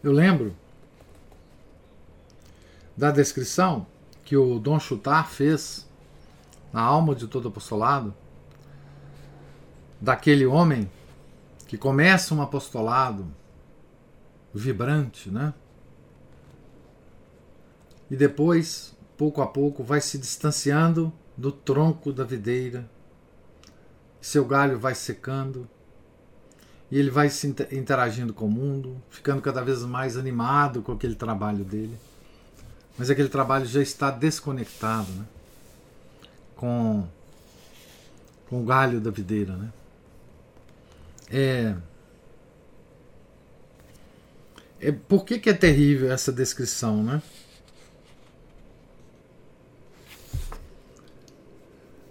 [0.03, 0.53] eu lembro
[2.95, 3.87] da descrição
[4.25, 5.87] que o Dom Chutar fez
[6.73, 8.13] na alma de todo apostolado
[10.01, 10.91] daquele homem
[11.67, 13.25] que começa um apostolado
[14.53, 15.53] vibrante, né?
[18.11, 22.87] E depois, pouco a pouco, vai se distanciando do tronco da videira,
[24.21, 25.67] seu galho vai secando,
[26.93, 31.15] e ele vai se interagindo com o mundo, ficando cada vez mais animado com aquele
[31.15, 31.97] trabalho dele.
[32.95, 35.25] Mas aquele trabalho já está desconectado né?
[36.55, 37.07] com,
[38.47, 39.55] com o galho da videira.
[39.55, 39.73] Né?
[41.31, 41.75] É,
[44.79, 47.03] é, por que, que é terrível essa descrição?
[47.03, 47.23] Né?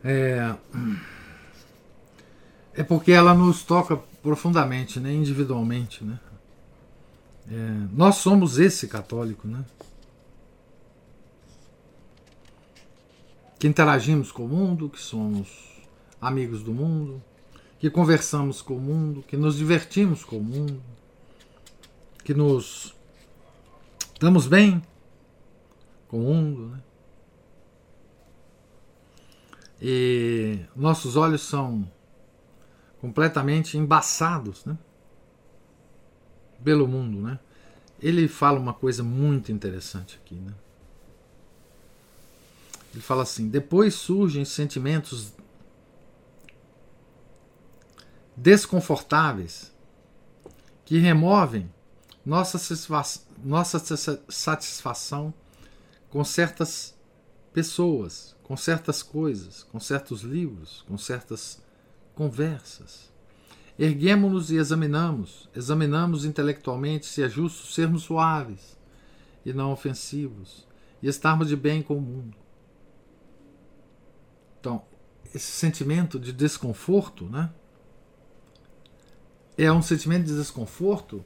[0.03, 0.57] É,
[2.75, 5.13] é porque ela nos toca profundamente, né?
[5.13, 6.05] individualmente.
[6.05, 6.19] Né?
[7.51, 9.65] É, nós somos esse católico, né?
[13.59, 15.49] que interagimos com o mundo, que somos
[16.21, 17.23] amigos do mundo,
[17.79, 20.83] que conversamos com o mundo, que nos divertimos com o mundo,
[22.25, 22.95] que nos
[24.21, 24.83] damos bem
[26.09, 26.69] com o mundo.
[26.69, 26.81] Né?
[29.81, 31.89] E nossos olhos são
[33.03, 34.79] completamente embaçados né?
[36.63, 37.21] pelo mundo.
[37.21, 37.39] Né?
[38.01, 40.37] Ele fala uma coisa muito interessante aqui.
[40.37, 40.55] Né?
[42.95, 45.33] Ele fala assim: depois surgem sentimentos
[48.37, 49.73] desconfortáveis
[50.85, 51.69] que removem
[52.25, 52.57] nossa
[53.43, 53.81] nossa
[54.29, 55.35] satisfação
[56.09, 56.95] com certas
[57.53, 61.61] pessoas, com certas coisas, com certos livros, com certas
[62.15, 63.13] conversas.
[63.79, 68.79] Erguemos-nos e examinamos, examinamos intelectualmente se é justo sermos suaves
[69.45, 70.67] e não ofensivos
[71.03, 72.37] e estarmos de bem com o mundo.
[74.61, 74.83] Então,
[75.35, 77.51] esse sentimento de desconforto, né?
[79.57, 81.25] É um sentimento de desconforto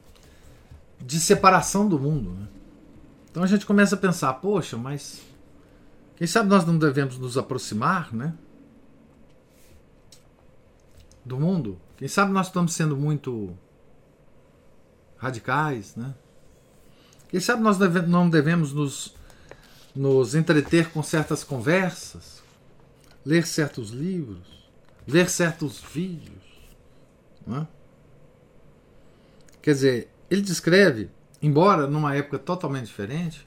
[0.99, 2.47] de separação do mundo, né?
[3.29, 5.21] Então a gente começa a pensar, poxa, mas
[6.15, 8.33] quem sabe nós não devemos nos aproximar, né?
[11.27, 11.79] Do mundo.
[11.97, 13.55] Quem sabe nós estamos sendo muito
[15.17, 16.15] radicais, né?
[17.29, 19.13] Quem sabe nós deve, não devemos nos,
[19.93, 22.41] nos entreter com certas conversas,
[23.25, 24.69] ler certos livros,
[25.05, 26.37] ver certos vídeos.
[27.45, 27.67] Né?
[29.61, 31.09] Quer dizer, ele descreve,
[31.41, 33.45] embora numa época totalmente diferente,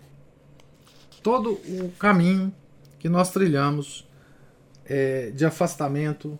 [1.23, 2.55] todo o caminho
[2.99, 4.07] que nós trilhamos
[4.85, 6.39] é, de afastamento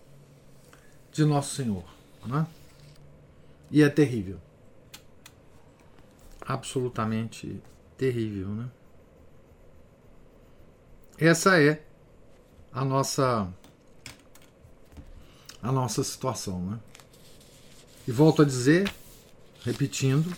[1.11, 1.83] de Nosso Senhor.
[2.25, 2.45] Né?
[3.69, 4.39] E é terrível.
[6.41, 7.61] Absolutamente
[7.97, 8.49] terrível.
[8.49, 8.69] Né?
[11.17, 11.83] Essa é
[12.71, 13.51] a nossa
[15.61, 16.59] a nossa situação.
[16.65, 16.79] Né?
[18.07, 18.91] E volto a dizer,
[19.63, 20.35] repetindo,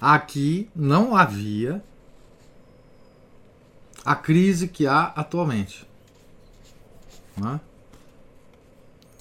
[0.00, 1.82] aqui não havia
[4.04, 5.86] a crise que há atualmente.
[7.36, 7.60] Né?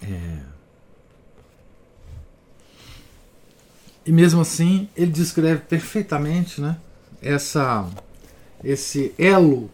[0.01, 0.56] É.
[4.07, 6.77] E mesmo assim, ele descreve perfeitamente né,
[7.21, 7.89] essa,
[8.63, 9.69] esse elo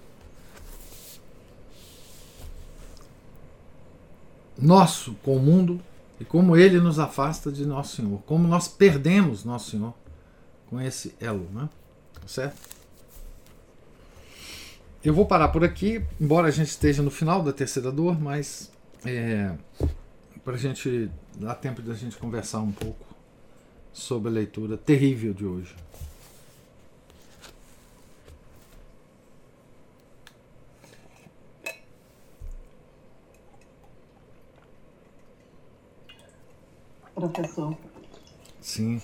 [4.57, 5.79] nosso com o mundo
[6.19, 9.93] e como ele nos afasta de Nosso Senhor, como nós perdemos Nosso Senhor
[10.67, 11.69] com esse elo, né?
[12.25, 12.57] Certo?
[15.03, 18.71] Eu vou parar por aqui, embora a gente esteja no final da terceira dor, mas
[19.05, 19.53] é,
[20.43, 23.12] para a gente dar tempo de a gente conversar um pouco
[23.93, 25.75] sobre a leitura terrível de hoje.
[37.15, 37.77] Professor,
[38.59, 38.99] Sim.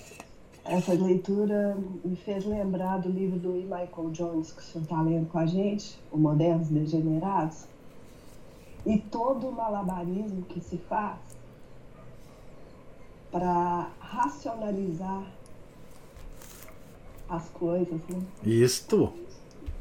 [0.64, 3.62] Essa leitura me fez lembrar do livro do E.
[3.62, 7.64] Michael Jones, que o senhor está lendo com a gente, O Modernos Degenerados,
[8.84, 11.18] e todo o malabarismo que se faz
[13.30, 15.24] para racionalizar
[17.28, 18.20] as coisas, né?
[18.44, 19.12] Isto.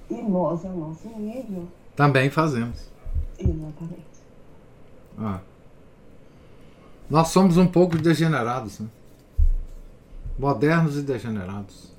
[0.10, 1.68] E nós, ao nosso nível.
[1.96, 2.90] Também fazemos.
[3.38, 4.10] Exatamente.
[5.18, 5.42] Ah.
[7.10, 8.88] Nós somos um pouco degenerados, né?
[10.38, 11.90] Modernos e degenerados.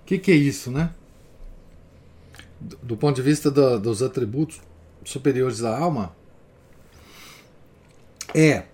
[0.00, 0.90] O que, que é isso, né?
[2.58, 4.60] Do, do ponto de vista do, dos atributos
[5.08, 6.14] superiores da alma,
[8.34, 8.64] é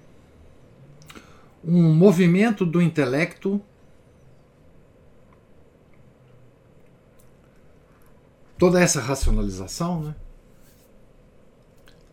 [1.65, 3.61] um movimento do intelecto
[8.59, 10.15] toda essa racionalização né,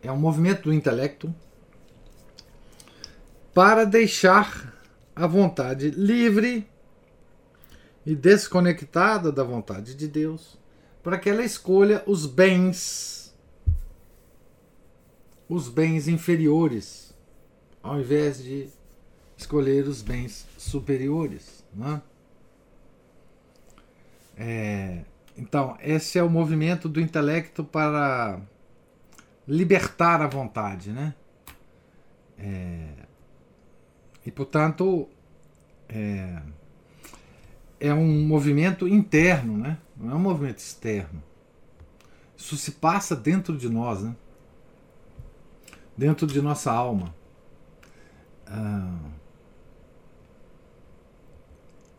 [0.01, 1.33] é um movimento do intelecto
[3.53, 4.73] para deixar
[5.15, 6.67] a vontade livre
[8.05, 10.57] e desconectada da vontade de Deus,
[11.03, 13.20] para que ela escolha os bens,
[15.51, 17.13] os bens inferiores,
[17.83, 18.69] ao invés de
[19.35, 21.65] escolher os bens superiores.
[21.73, 22.01] Né?
[24.37, 25.01] É,
[25.37, 28.39] então, esse é o movimento do intelecto para
[29.45, 31.13] libertar a vontade, né?
[32.39, 32.87] É,
[34.25, 35.09] e, portanto,
[35.89, 36.41] é,
[37.77, 39.77] é um movimento interno, né?
[39.97, 41.21] Não é um movimento externo.
[42.37, 44.15] Isso se passa dentro de nós, né?
[46.01, 47.13] Dentro de nossa alma.
[48.47, 48.97] Ah,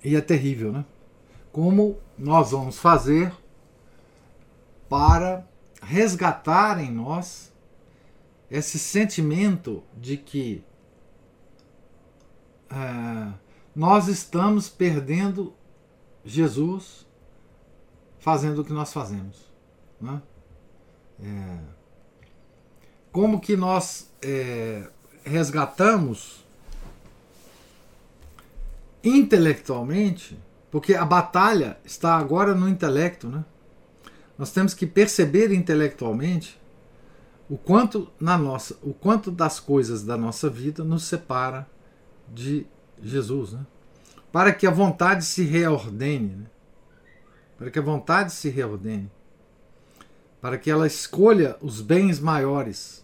[0.02, 0.84] e é terrível, né?
[1.52, 3.32] Como nós vamos fazer
[4.88, 5.46] para
[5.80, 7.52] resgatar em nós
[8.50, 10.64] esse sentimento de que
[12.70, 13.32] é,
[13.72, 15.54] nós estamos perdendo
[16.24, 17.06] Jesus
[18.18, 19.48] fazendo o que nós fazemos.
[20.00, 20.20] Né?
[21.22, 21.81] É,
[23.12, 24.88] como que nós é,
[25.22, 26.42] resgatamos
[29.04, 30.38] intelectualmente,
[30.70, 33.44] porque a batalha está agora no intelecto, né?
[34.38, 36.58] Nós temos que perceber intelectualmente
[37.48, 41.68] o quanto na nossa, o quanto das coisas da nossa vida nos separa
[42.32, 42.66] de
[43.02, 43.66] Jesus, né?
[44.32, 46.46] Para que a vontade se reordene, né?
[47.58, 49.10] para que a vontade se reordene,
[50.40, 53.01] para que ela escolha os bens maiores,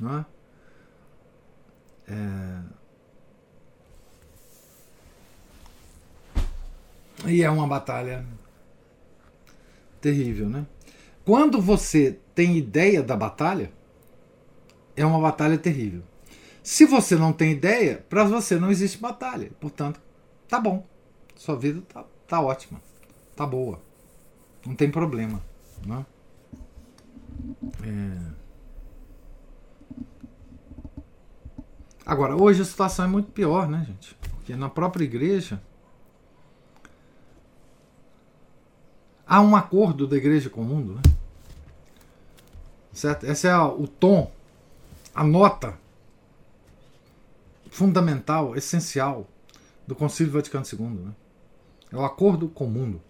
[0.00, 0.26] não é?
[2.08, 2.80] é...
[7.26, 8.24] E é uma batalha
[10.00, 10.66] terrível, né?
[11.24, 13.70] Quando você tem ideia da batalha,
[14.96, 16.02] é uma batalha terrível.
[16.62, 19.50] Se você não tem ideia, para você não existe batalha.
[19.60, 20.00] Portanto,
[20.48, 20.86] tá bom.
[21.36, 22.80] Sua vida tá, tá ótima.
[23.36, 23.80] Tá boa.
[24.66, 25.42] Não tem problema.
[25.86, 26.06] Né?
[27.82, 28.39] É...
[32.04, 34.14] Agora, hoje a situação é muito pior, né, gente?
[34.14, 35.62] Porque na própria igreja
[39.26, 41.02] há um acordo da igreja com o mundo, né?
[42.92, 43.24] Certo?
[43.24, 44.30] Esse é o tom,
[45.14, 45.78] a nota
[47.70, 49.26] fundamental, essencial
[49.86, 50.88] do Concílio Vaticano II.
[50.88, 51.14] Né?
[51.92, 53.00] É o acordo com o mundo.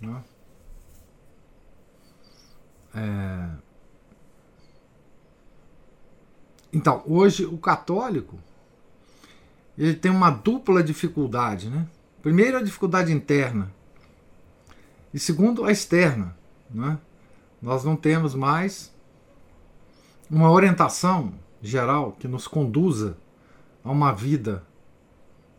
[0.00, 0.24] Né?
[2.94, 3.69] É...
[6.72, 8.38] Então, hoje o católico
[9.76, 11.86] ele tem uma dupla dificuldade, né?
[12.22, 13.72] Primeiro, a dificuldade interna.
[15.12, 16.36] E segundo, a externa.
[16.70, 16.98] Né?
[17.60, 18.94] Nós não temos mais
[20.30, 23.16] uma orientação geral que nos conduza
[23.82, 24.64] a uma vida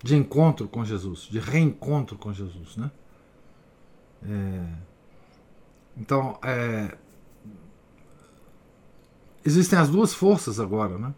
[0.03, 2.77] de encontro com Jesus, de reencontro com Jesus.
[2.77, 2.91] Né?
[4.23, 4.65] É,
[5.97, 6.95] então, é,
[9.45, 11.13] existem as duas forças agora, né?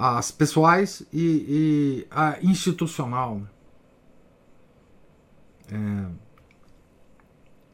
[0.00, 3.40] as pessoais e, e a institucional.
[3.40, 3.48] Né?
[5.72, 6.06] É,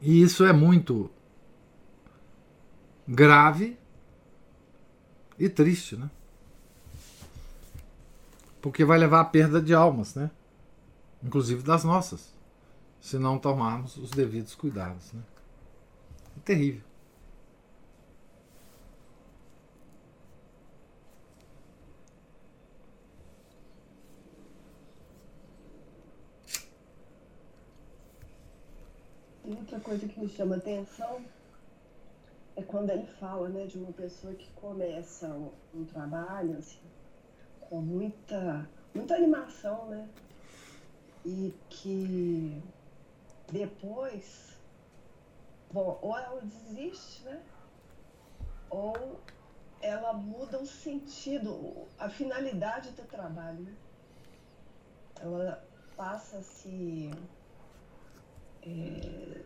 [0.00, 1.10] e isso é muito
[3.06, 3.78] grave
[5.38, 6.10] e triste, né?
[8.62, 10.30] Porque vai levar à perda de almas, né?
[11.22, 12.34] Inclusive das nossas,
[13.02, 15.22] se não tomarmos os devidos cuidados, né?
[16.38, 16.82] É terrível.
[29.46, 31.24] Outra coisa que me chama atenção
[32.56, 36.80] é quando ele fala né, de uma pessoa que começa um, um trabalho assim,
[37.60, 40.08] com muita, muita animação, né?
[41.24, 42.62] E que
[43.50, 44.56] depois,
[45.72, 47.42] bom, ou ela desiste, né?
[48.70, 49.20] Ou
[49.80, 53.60] ela muda o sentido, a finalidade do trabalho.
[53.60, 53.74] Né?
[55.20, 55.64] Ela
[55.96, 57.10] passa a se.
[58.66, 59.44] É,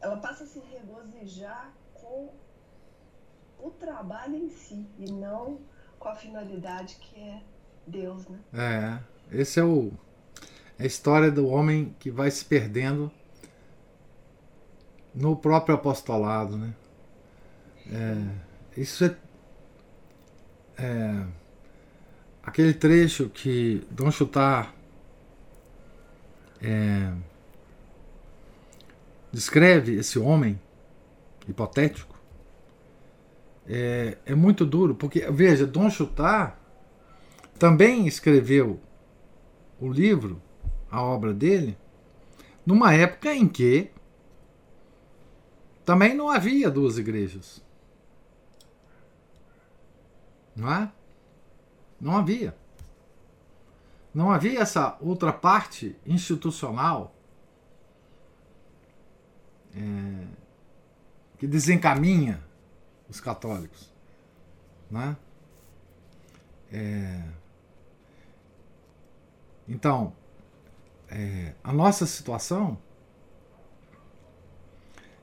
[0.00, 2.34] ela passa a se regozijar com
[3.58, 5.60] o trabalho em si e não
[5.98, 7.42] com a finalidade que é
[7.86, 8.38] Deus, né?
[8.52, 9.92] É, esse é o
[10.78, 13.10] é a história do homem que vai se perdendo
[15.14, 16.74] no próprio apostolado, né?
[17.86, 19.16] É, isso é,
[20.76, 21.26] é,
[22.42, 24.73] aquele trecho que Dom Chutar
[26.62, 27.12] é,
[29.32, 30.60] descreve esse homem
[31.48, 32.14] hipotético
[33.66, 36.60] é, é muito duro, porque, veja, Dom Chutar
[37.58, 38.80] também escreveu
[39.80, 40.40] o livro,
[40.90, 41.76] a obra dele,
[42.64, 43.90] numa época em que
[45.84, 47.62] também não havia duas igrejas.
[50.54, 50.92] Não é?
[52.00, 52.54] Não havia.
[54.14, 57.14] Não havia essa outra parte institucional
[59.74, 60.26] é,
[61.36, 62.42] que desencaminha
[63.08, 63.92] os católicos.
[64.88, 65.16] Né?
[66.72, 67.24] É,
[69.68, 70.14] então,
[71.08, 72.78] é, a nossa situação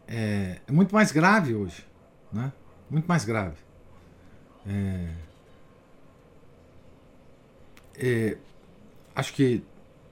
[0.08, 1.88] é, é, muito mais grave hoje.
[2.32, 2.52] Né?
[2.89, 3.56] Muito mais grave.
[4.68, 5.16] É,
[7.96, 8.38] é,
[9.16, 9.64] acho que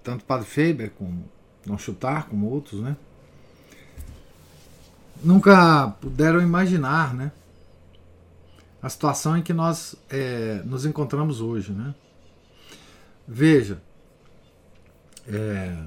[0.04, 1.30] tanto Padre Faber como
[1.66, 2.96] Não Chutar, como outros, né?
[5.22, 7.32] Nunca puderam imaginar, né?
[8.82, 11.94] A situação em que nós é, nos encontramos hoje, né?
[13.28, 13.82] Veja,
[15.28, 15.78] é,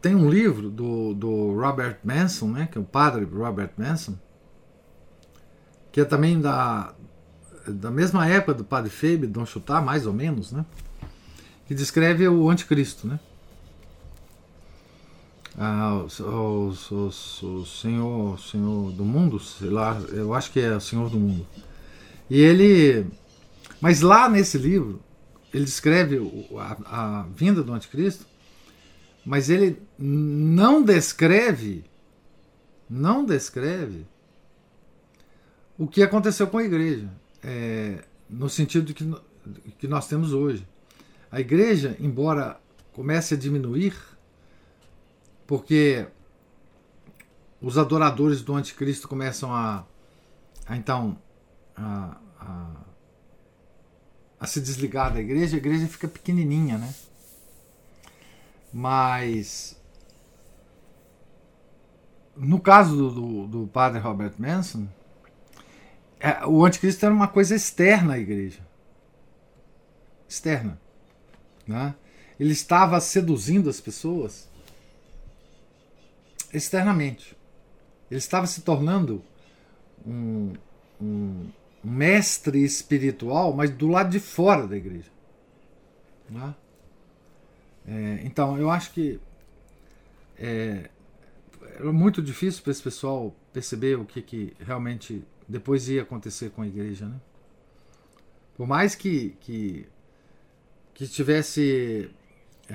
[0.00, 2.68] tem um livro do, do Robert Manson, né?
[2.70, 4.18] Que é o padre Robert Manson,
[5.90, 6.94] que é também da,
[7.66, 10.64] da mesma época do Padre Febe, Dom Chutar, mais ou menos, né?
[11.70, 13.20] que descreve o anticristo, né?
[15.56, 20.80] Ah, o, o, o, senhor, senhor do mundo, sei lá, eu acho que é o
[20.80, 21.46] senhor do mundo.
[22.28, 23.06] E ele,
[23.80, 25.00] mas lá nesse livro
[25.54, 26.18] ele descreve
[26.58, 28.26] a, a vinda do anticristo,
[29.24, 31.84] mas ele não descreve,
[32.88, 34.08] não descreve
[35.78, 37.08] o que aconteceu com a igreja,
[37.42, 39.04] é, no sentido que,
[39.78, 40.66] que nós temos hoje.
[41.30, 42.60] A igreja, embora
[42.92, 43.94] comece a diminuir,
[45.46, 46.06] porque
[47.60, 49.84] os adoradores do anticristo começam a,
[50.66, 51.18] a então
[51.76, 52.70] a, a,
[54.40, 56.94] a, se desligar da igreja, a igreja fica pequenininha, né?
[58.72, 59.80] Mas
[62.36, 64.88] no caso do, do, do padre Robert Manson,
[66.46, 68.60] o anticristo era uma coisa externa à igreja.
[70.28, 70.80] Externa.
[71.66, 71.94] Né?
[72.38, 74.48] Ele estava seduzindo as pessoas
[76.52, 77.36] externamente.
[78.10, 79.22] Ele estava se tornando
[80.06, 80.54] um,
[81.00, 81.48] um,
[81.84, 85.10] um mestre espiritual, mas do lado de fora da igreja.
[86.28, 86.54] Né?
[87.86, 89.20] É, então, eu acho que
[90.38, 90.90] é,
[91.74, 96.62] era muito difícil para esse pessoal perceber o que, que realmente depois ia acontecer com
[96.62, 97.20] a igreja, né?
[98.56, 99.86] Por mais que que,
[100.94, 102.10] que tivesse
[102.68, 102.74] é,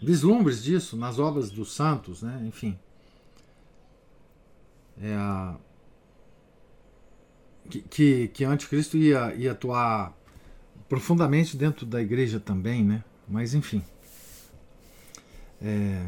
[0.00, 2.42] vislumbres disso nas obras dos santos, né?
[2.46, 2.78] Enfim,
[5.00, 5.56] é a,
[7.68, 10.16] que, que, anticristo ia, ia atuar
[10.88, 13.04] profundamente dentro da igreja também, né?
[13.26, 13.82] Mas enfim.
[15.60, 16.04] É,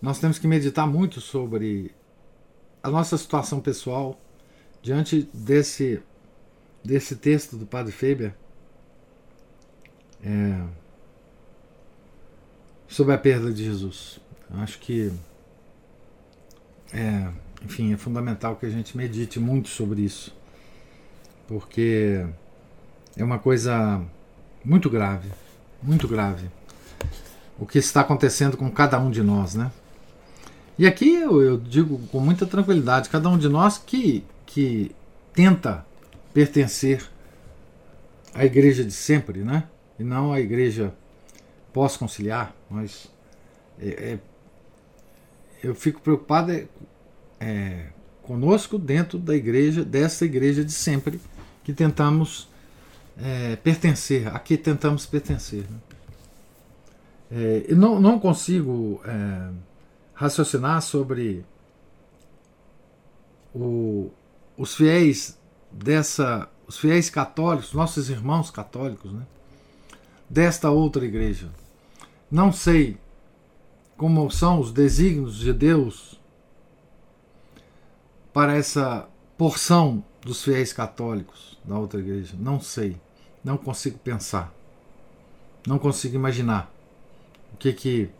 [0.00, 1.92] nós temos que meditar muito sobre
[2.82, 4.18] a nossa situação pessoal
[4.82, 6.02] diante desse
[6.84, 8.34] desse texto do Padre Faber
[10.24, 10.62] é,
[12.86, 14.20] sobre a perda de Jesus.
[14.50, 15.12] acho que
[16.92, 17.30] é,
[17.62, 20.34] enfim, é fundamental que a gente medite muito sobre isso,
[21.46, 22.24] porque
[23.16, 24.00] é uma coisa
[24.64, 25.30] muito grave,
[25.82, 26.48] muito grave,
[27.58, 29.70] o que está acontecendo com cada um de nós, né?
[30.78, 34.94] E aqui eu, eu, digo com muita tranquilidade, cada um de nós que, que
[35.32, 35.84] tenta
[36.32, 37.04] pertencer
[38.32, 39.64] à igreja de sempre, né?
[39.98, 40.94] E não à igreja
[41.72, 43.10] pós-conciliar, nós
[43.80, 44.18] é, é,
[45.62, 46.68] eu fico preocupado é,
[47.40, 47.86] é,
[48.22, 51.20] conosco dentro da igreja, dessa igreja de sempre,
[51.64, 52.48] que tentamos
[53.20, 55.64] é, pertencer, a que tentamos pertencer.
[55.68, 55.78] Né?
[57.68, 59.50] É, não, não consigo é,
[60.18, 61.46] raciocinar sobre
[63.54, 64.10] o,
[64.56, 65.38] os fiéis
[65.70, 69.24] dessa, os fiéis católicos, nossos irmãos católicos, né?
[70.28, 71.48] desta outra igreja.
[72.28, 72.98] Não sei
[73.96, 76.20] como são os desígnios de Deus
[78.32, 82.34] para essa porção dos fiéis católicos da outra igreja.
[82.36, 83.00] Não sei.
[83.44, 84.52] Não consigo pensar.
[85.64, 86.72] Não consigo imaginar
[87.54, 88.10] o que que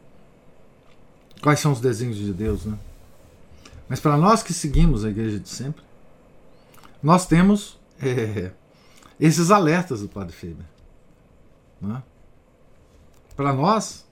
[1.42, 2.78] quais são os desígnios de Deus, né?
[3.88, 5.82] Mas para nós que seguimos a igreja de sempre,
[7.02, 8.52] nós temos é,
[9.18, 10.66] esses alertas do Padre Faber.
[11.80, 12.02] Né?
[13.34, 14.06] Para nós,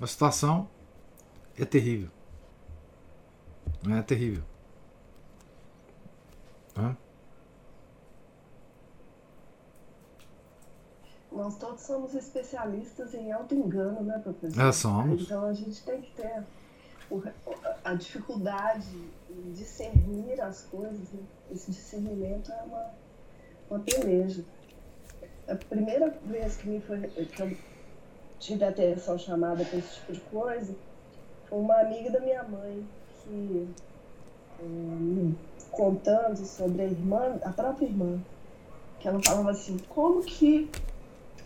[0.00, 0.68] a situação
[1.58, 2.10] é terrível.
[3.90, 4.42] É terrível.
[6.76, 6.96] Né?
[11.32, 14.62] Nós todos somos especialistas em auto-engano, né, professor?
[14.62, 15.22] É, somos.
[15.22, 16.44] Então a gente tem que ter
[17.84, 18.86] a dificuldade
[19.30, 21.12] em discernir as coisas.
[21.12, 21.20] Né?
[21.52, 22.90] Esse discernimento é uma,
[23.70, 24.44] uma peleja.
[25.48, 27.56] A primeira vez que, me foi, que eu
[28.38, 30.74] tive atenção chamada para esse tipo de coisa
[31.48, 32.86] foi uma amiga da minha mãe
[33.22, 33.68] que
[34.60, 35.36] me
[35.70, 38.18] contando sobre a irmã, a própria irmã,
[38.98, 40.70] que ela falava assim, como que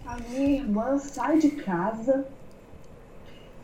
[0.06, 2.26] a minha irmã sai de casa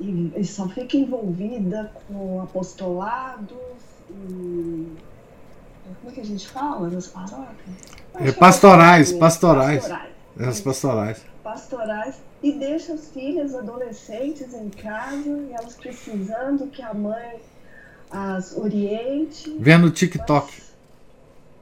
[0.01, 3.57] e, e só fica envolvida com apostolados
[4.11, 4.97] e
[6.01, 7.76] como é que a gente fala nas paróquias?
[8.14, 9.82] É, pastorais, pastorais.
[9.82, 10.16] Pastorais.
[10.38, 11.24] As pastorais.
[11.42, 12.16] Pastorais.
[12.42, 17.40] E deixa as filhas adolescentes em casa e elas precisando que a mãe
[18.11, 19.57] as oriente.
[19.59, 20.62] Vendo TikTok.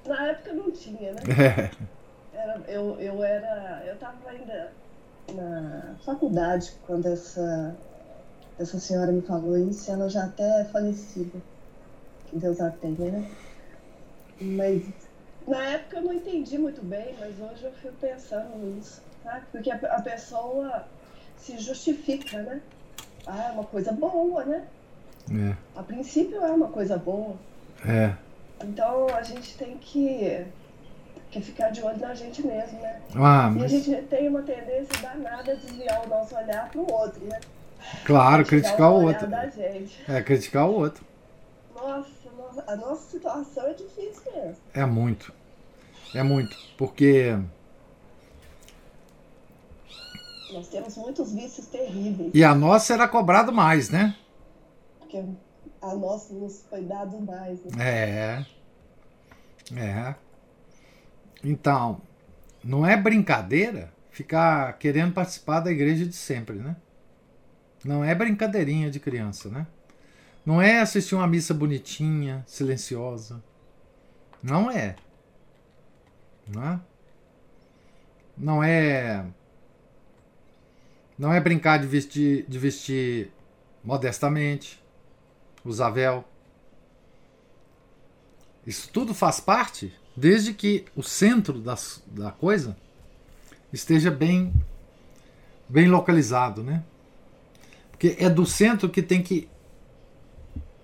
[0.06, 1.20] Mas, na época não tinha, né?
[1.38, 1.70] É.
[2.36, 3.82] Era, eu, eu era.
[3.86, 4.72] Eu estava ainda
[5.34, 7.74] na faculdade quando essa,
[8.58, 11.38] essa senhora me falou isso, ela já até é falecida.
[12.26, 13.30] Que Deus a tenha, né?
[14.40, 14.82] Mas
[15.46, 19.44] na época eu não entendi muito bem, mas hoje eu fico pensando nisso, sabe?
[19.52, 20.86] Porque a, a pessoa
[21.36, 22.60] se justifica, né?
[23.26, 24.66] Ah, é uma coisa boa, né?
[25.30, 25.56] É.
[25.78, 27.36] A princípio é uma coisa boa.
[27.86, 28.14] É.
[28.62, 30.46] Então a gente tem que,
[31.30, 33.00] que ficar de olho na gente mesmo, né?
[33.14, 33.62] Ah, mas...
[33.62, 37.24] E a gente tem uma tendência danada a desviar o nosso olhar para o outro,
[37.26, 37.40] né?
[38.04, 39.28] Claro, criticar o outro.
[40.08, 41.04] É, criticar o outro.
[41.74, 42.08] Nossa,
[42.66, 44.56] a nossa situação é difícil mesmo.
[44.72, 45.32] É muito.
[46.14, 46.56] É muito.
[46.76, 47.36] Porque.
[50.52, 52.30] Nós temos muitos vícios terríveis.
[52.32, 54.14] E a nossa era cobrado mais, né?
[55.00, 55.24] Porque
[55.82, 57.58] a nossa nos foi dado mais.
[57.64, 57.70] Né?
[57.78, 58.46] É.
[59.76, 60.14] É.
[61.42, 62.00] Então,
[62.62, 66.76] não é brincadeira ficar querendo participar da igreja de sempre, né?
[67.84, 69.66] Não é brincadeirinha de criança, né?
[70.44, 73.42] Não é assistir uma missa bonitinha, silenciosa.
[74.42, 74.96] Não é.
[76.46, 76.80] Não é?
[78.36, 79.26] Não é.
[81.18, 83.30] Não é brincar de vestir, de vestir
[83.82, 84.82] modestamente,
[85.64, 86.24] usar véu.
[88.66, 92.76] Isso tudo faz parte desde que o centro das, da coisa
[93.72, 94.52] esteja bem,
[95.68, 96.82] bem localizado, né?
[98.04, 99.48] Porque é do centro que tem que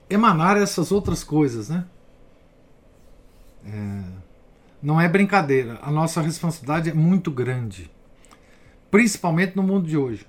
[0.08, 1.86] emanar essas outras coisas, né?
[3.62, 4.04] É,
[4.82, 5.78] não é brincadeira.
[5.82, 7.90] A nossa responsabilidade é muito grande,
[8.90, 10.26] principalmente no mundo de hoje.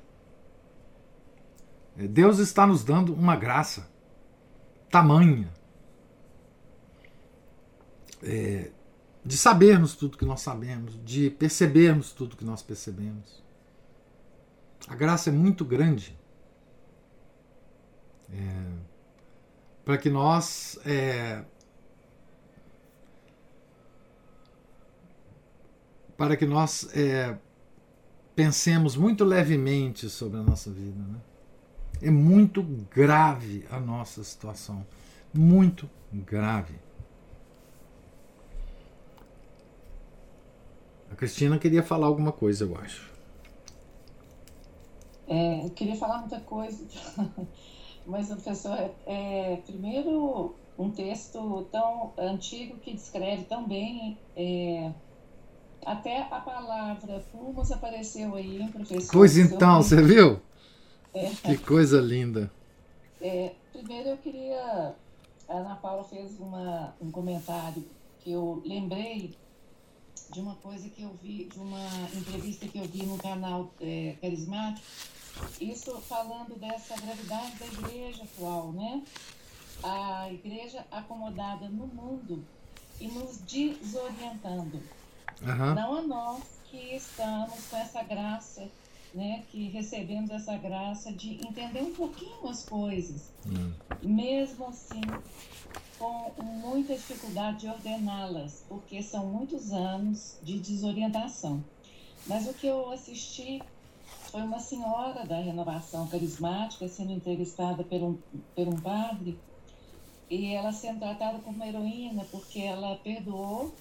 [1.98, 3.90] É, Deus está nos dando uma graça
[4.90, 5.50] tamanha
[8.22, 8.70] é,
[9.24, 13.42] de sabermos tudo que nós sabemos, de percebermos tudo que nós percebemos.
[14.90, 16.20] A graça é muito grande.
[18.34, 18.72] É,
[19.84, 21.44] para que nós é,
[26.18, 27.36] para que nós é,
[28.36, 31.02] pensemos muito levemente sobre a nossa vida.
[31.02, 31.20] Né?
[32.02, 32.62] É muito
[32.94, 34.86] grave a nossa situação,
[35.34, 36.76] muito grave.
[41.12, 43.12] A Cristina queria falar alguma coisa, eu acho.
[45.28, 46.86] É, eu queria falar muita coisa.
[48.06, 54.18] Mas, professor, é, primeiro, um texto tão antigo que descreve tão bem.
[54.36, 54.92] É,
[55.86, 59.12] até a palavra plumas apareceu aí, professor.
[59.12, 60.40] Pois então, você viu?
[61.14, 61.30] É.
[61.30, 62.50] Que coisa linda.
[63.20, 64.96] É, primeiro eu queria.
[65.50, 67.84] A Ana Paula fez uma, um comentário
[68.22, 69.36] que eu lembrei
[70.32, 71.86] de uma coisa que eu vi, de uma
[72.16, 74.86] entrevista que eu vi no canal é, Carismático,
[75.60, 79.04] isso falando dessa gravidade da igreja atual, né?
[79.84, 82.44] A igreja acomodada no mundo
[83.00, 84.82] e nos desorientando.
[85.42, 85.76] Uhum.
[85.76, 88.70] Não a nós que estamos com essa graça,
[89.14, 89.44] né?
[89.52, 93.30] Que recebemos essa graça de entender um pouquinho as coisas.
[93.46, 93.74] Uhum.
[94.04, 95.02] Mesmo assim,
[95.98, 101.64] com muita dificuldade de ordená-las, porque são muitos anos de desorientação.
[102.28, 103.62] Mas o que eu assisti
[104.32, 108.18] foi uma senhora da renovação carismática sendo entrevistada por um,
[108.56, 109.38] por um padre
[110.30, 113.74] e ela sendo tratada como uma heroína porque ela perdoou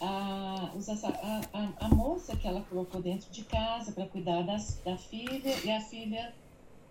[0.00, 0.72] a,
[1.52, 5.70] a, a, moça que ela colocou dentro de casa para cuidar das, da filha e
[5.70, 6.34] a filha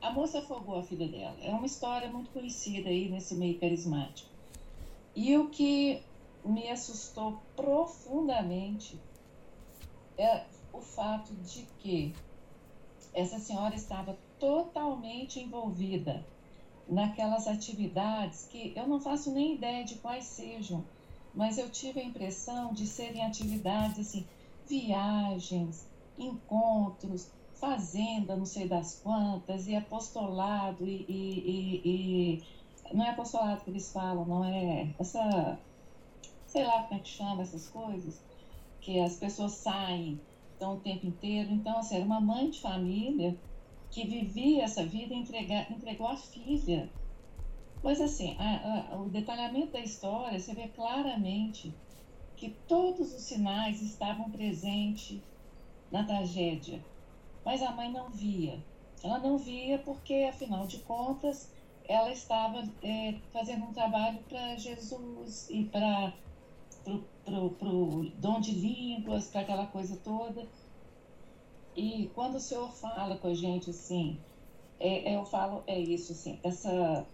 [0.01, 1.35] a moça afogou a filha dela.
[1.41, 4.29] É uma história muito conhecida aí nesse meio carismático.
[5.13, 6.01] E o que
[6.45, 8.97] me assustou profundamente
[10.17, 12.13] é o fato de que
[13.13, 16.25] essa senhora estava totalmente envolvida
[16.87, 20.83] naquelas atividades que eu não faço nem ideia de quais sejam,
[21.33, 24.25] mas eu tive a impressão de serem atividades assim,
[24.67, 25.87] viagens,
[26.17, 32.41] encontros, fazenda, não sei das quantas, e apostolado, e, e, e,
[32.91, 35.59] e não é apostolado que eles falam, não é essa,
[36.47, 38.19] sei lá como é que chama essas coisas,
[38.81, 40.19] que as pessoas saem,
[40.59, 41.51] estão o tempo inteiro.
[41.51, 43.37] Então, assim, era uma mãe de família
[43.89, 46.89] que vivia essa vida e entrega, entregou a filha.
[47.81, 51.73] Pois assim, a, a, o detalhamento da história, você vê claramente
[52.35, 55.21] que todos os sinais estavam presentes
[55.89, 56.83] na tragédia,
[57.43, 58.61] mas a mãe não via.
[59.01, 61.51] Ela não via porque, afinal de contas,
[61.87, 66.13] ela estava é, fazendo um trabalho para Jesus e para
[67.27, 70.47] o dom de línguas, para aquela coisa toda.
[71.75, 74.17] E quando o Senhor fala com a gente assim,
[74.79, 77.05] é, é, eu falo, é isso, assim, essa,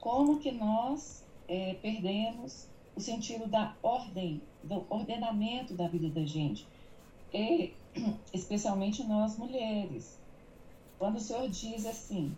[0.00, 6.66] como que nós é, perdemos o sentido da ordem, do ordenamento da vida da gente,
[7.32, 7.72] e,
[8.32, 10.18] especialmente nós mulheres.
[10.98, 12.34] Quando o Senhor diz assim,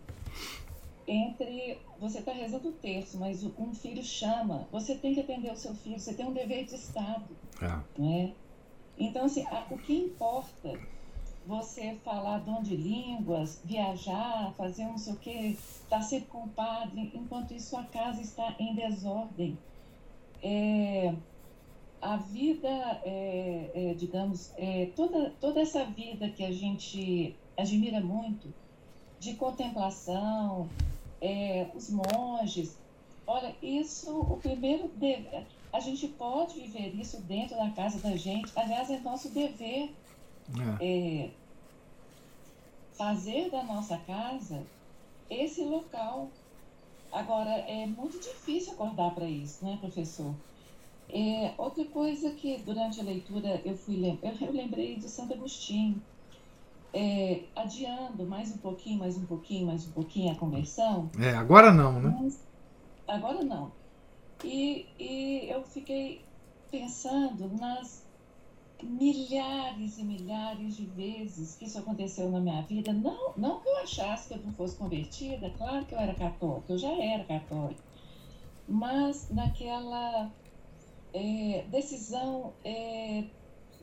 [1.07, 5.55] entre você está rezando o terço, mas um filho chama, você tem que atender o
[5.55, 7.35] seu filho, você tem um dever de Estado.
[7.61, 8.01] É.
[8.01, 8.33] Né?
[8.99, 10.77] Então, assim, a, o que importa
[11.45, 16.43] você falar dom de línguas, viajar, fazer não sei o quê, estar tá sempre com
[16.43, 19.57] o padre, enquanto isso a casa está em desordem.
[20.43, 21.15] É,
[22.01, 22.67] a vida,
[23.03, 28.53] é, é, digamos, é, toda, toda essa vida que a gente admira muito,
[29.19, 30.69] de contemplação,
[31.21, 32.77] é, os monges.
[33.25, 38.51] Olha, isso, o primeiro dever, a gente pode viver isso dentro da casa da gente.
[38.55, 39.93] Aliás, é nosso dever
[40.79, 40.85] é.
[41.25, 41.29] É,
[42.97, 44.65] fazer da nossa casa
[45.29, 46.29] esse local.
[47.11, 50.33] Agora, é muito difícil acordar para isso, né, professor?
[51.09, 56.01] É, outra coisa que durante a leitura eu fui eu lembrei de Santo Agostinho
[56.97, 61.11] é, adiando mais um pouquinho, mais um pouquinho, mais um pouquinho a conversão.
[61.19, 62.31] É, agora não, né?
[63.07, 63.71] Agora não.
[64.43, 66.25] E, e eu fiquei
[66.71, 68.03] pensando nas
[68.81, 72.91] milhares e milhares de vezes que isso aconteceu na minha vida.
[72.91, 76.73] Não, não que eu achasse que eu não fosse convertida, claro que eu era católica,
[76.73, 77.83] eu já era católica.
[78.67, 80.31] Mas naquela
[81.13, 83.25] é, decisão é,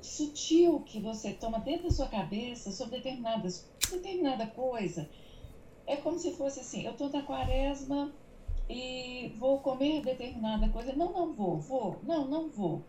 [0.05, 5.09] sutil que você toma dentro da sua cabeça sobre determinadas, determinada coisa.
[5.87, 8.13] É como se fosse assim, eu estou na quaresma
[8.69, 10.93] e vou comer determinada coisa.
[10.95, 12.83] Não, não vou, vou, não, não vou.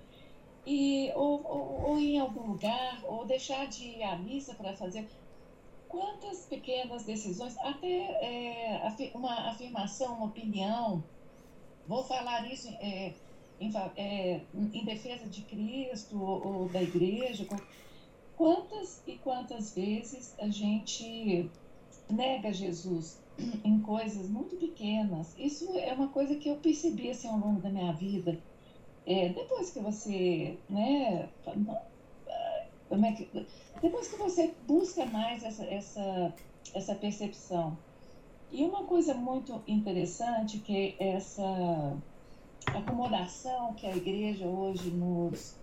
[0.66, 5.07] E, ou, ou, ou em algum lugar, ou deixar de ir à missa para fazer.
[5.88, 11.03] Quantas pequenas decisões, até é, uma afirmação, uma opinião,
[11.88, 13.13] vou falar isso é,
[13.59, 17.47] em, é, em defesa de Cristo ou, ou da igreja.
[18.35, 21.49] Quantas e quantas vezes a gente
[22.09, 23.21] nega Jesus
[23.63, 25.33] em coisas muito pequenas?
[25.37, 28.37] Isso é uma coisa que eu percebi assim, ao longo da minha vida.
[29.05, 31.29] É, depois que você, né,
[32.89, 33.47] como é que,
[33.81, 36.33] depois que você busca mais essa, essa,
[36.73, 37.77] essa percepção.
[38.51, 41.97] E uma coisa muito interessante que é essa
[42.68, 45.55] acomodação que a igreja hoje nos,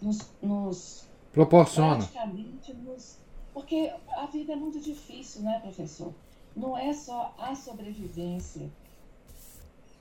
[0.00, 1.96] nos, nos proporciona.
[1.96, 3.18] Nos,
[3.52, 6.12] porque a vida é muito difícil, né, professor?
[6.56, 8.70] não é só a sobrevivência.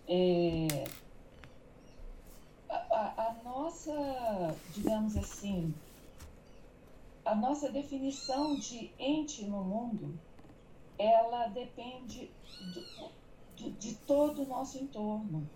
[0.08, 0.86] É,
[2.70, 5.74] a, a, a nossa, digamos assim,
[7.26, 10.18] a nossa definição de ente no mundo,
[10.98, 12.30] ela depende
[12.74, 15.50] do, do, de todo o nosso entorno.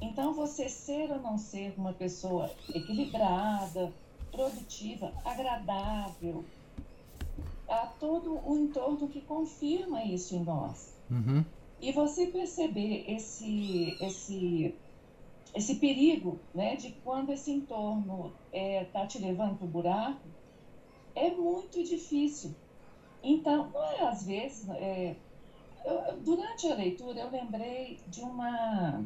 [0.00, 3.92] Então, você ser ou não ser uma pessoa equilibrada,
[4.30, 6.44] produtiva, agradável,
[7.68, 10.94] há todo o entorno que confirma isso em nós.
[11.10, 11.44] Uhum.
[11.80, 14.74] E você perceber esse, esse,
[15.54, 20.20] esse perigo né, de quando esse entorno está é, tá te levando para o buraco,
[21.14, 22.54] é muito difícil.
[23.22, 24.68] Então, não é às vezes.
[24.70, 25.16] É,
[25.84, 29.04] eu, durante a leitura, eu lembrei de uma,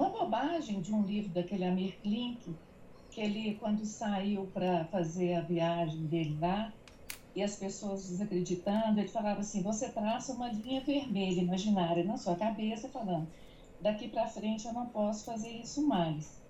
[0.00, 2.56] uma bobagem de um livro daquele Amir Klink,
[3.10, 6.72] que ele, quando saiu para fazer a viagem dele lá,
[7.36, 12.34] e as pessoas desacreditando, ele falava assim: você traça uma linha vermelha imaginária na sua
[12.34, 13.28] cabeça, falando,
[13.80, 16.40] daqui para frente eu não posso fazer isso mais.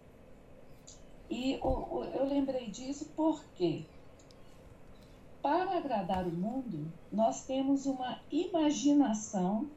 [1.28, 3.84] E eu lembrei disso porque,
[5.42, 9.68] para agradar o mundo, nós temos uma imaginação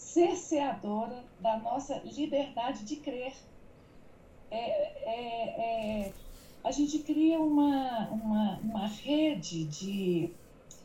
[0.00, 3.34] cerceadora da nossa liberdade de crer.
[4.50, 6.12] É, é, é,
[6.64, 10.32] a gente cria uma, uma, uma rede de,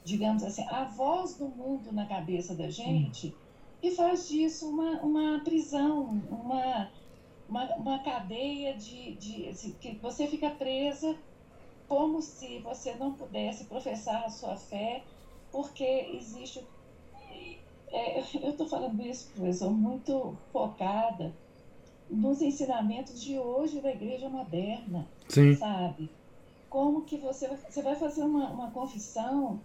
[0.03, 3.33] digamos assim, a voz do mundo na cabeça da gente hum.
[3.81, 6.91] e faz disso uma, uma prisão, uma,
[7.49, 11.17] uma, uma cadeia de, de assim, que você fica presa
[11.87, 15.03] como se você não pudesse professar a sua fé,
[15.51, 16.63] porque existe.
[17.95, 21.33] É, eu estou falando isso, professor, muito focada
[22.09, 25.07] nos ensinamentos de hoje da igreja moderna.
[25.29, 25.55] Sim.
[25.55, 26.09] Sabe?
[26.69, 29.61] Como que você, você vai fazer uma, uma confissão,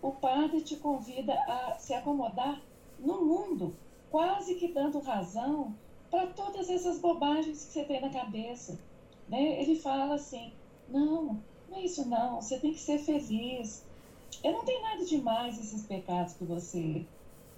[0.00, 2.58] o padre te convida a se acomodar
[2.98, 3.76] no mundo,
[4.10, 5.74] quase que dando razão
[6.10, 8.78] para todas essas bobagens que você tem na cabeça.
[9.28, 9.60] Né?
[9.60, 10.54] Ele fala assim:
[10.88, 13.84] não, não é isso não, você tem que ser feliz.
[14.42, 17.04] Eu não tenho nada demais esses pecados que você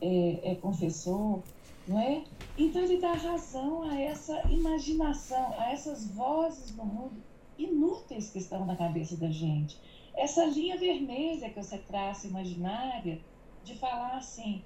[0.01, 1.43] é, é, confessou
[1.87, 2.25] não é?
[2.59, 7.23] Então ele dá razão a essa imaginação, a essas vozes no mundo
[7.59, 9.79] inúteis que estão na cabeça da gente.
[10.17, 13.21] Essa linha vermelha que você traça imaginária
[13.63, 14.63] de falar assim,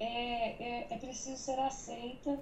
[0.00, 0.06] é,
[0.62, 2.40] é, é preciso ser aceita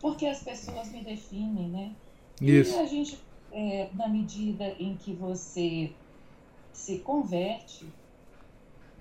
[0.00, 1.96] porque as pessoas me definem, né?
[2.40, 2.76] Isso.
[2.76, 3.18] E a gente,
[3.52, 5.92] é, na medida em que você
[6.72, 7.86] se converte,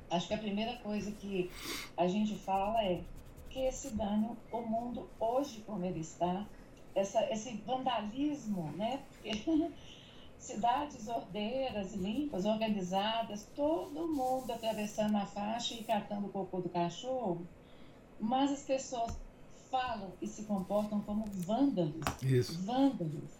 [0.10, 1.50] acho que a primeira coisa que
[1.98, 3.02] a gente fala é
[3.50, 6.46] que esse dano, o mundo hoje como ele está,
[6.96, 9.02] essa, esse vandalismo, né?
[10.44, 17.48] cidades ordeiras, limpas, organizadas, todo mundo atravessando a faixa e catando o cocô do cachorro,
[18.20, 19.18] mas as pessoas
[19.72, 22.04] falam e se comportam como vândalos.
[22.22, 22.62] Isso.
[22.64, 23.32] Vândalos.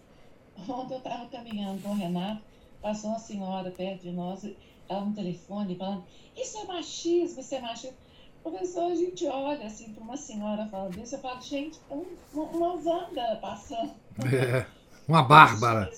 [0.68, 2.42] Ontem eu estava caminhando com o Renato,
[2.84, 4.46] passou uma senhora perto de nós,
[4.88, 6.04] ela no telefone, falando:
[6.38, 7.98] Isso é machismo, isso é machismo.
[8.44, 12.06] Professor, a gente olha assim para uma senhora falando isso, eu falo, gente, um,
[12.36, 13.92] uma Wanda passando.
[14.26, 14.66] É,
[15.08, 15.90] uma bárbara.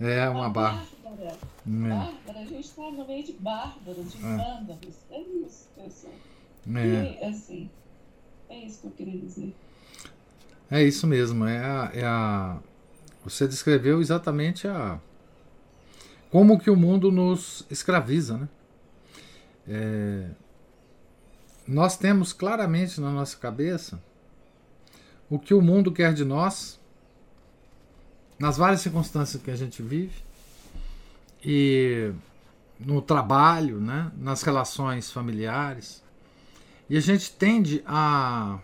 [0.00, 0.86] É, uma, uma bárbara.
[1.02, 1.36] Bárbara.
[1.66, 1.88] É.
[1.88, 4.20] Bárbara, a gente está no meio de bárbaros, de é.
[4.20, 4.94] vândalos.
[5.10, 6.12] É isso, pessoal.
[6.76, 7.18] É.
[7.20, 7.70] E, assim,
[8.48, 9.54] é isso que eu queria dizer.
[10.70, 12.58] É isso mesmo, é a, é a.
[13.24, 15.00] Você descreveu exatamente a.
[16.34, 18.48] Como que o mundo nos escraviza, né?
[19.68, 20.30] É,
[21.64, 24.02] nós temos claramente na nossa cabeça
[25.30, 26.80] o que o mundo quer de nós,
[28.36, 30.24] nas várias circunstâncias que a gente vive,
[31.40, 32.12] e
[32.80, 36.02] no trabalho, né, nas relações familiares.
[36.90, 38.58] E a gente tende a,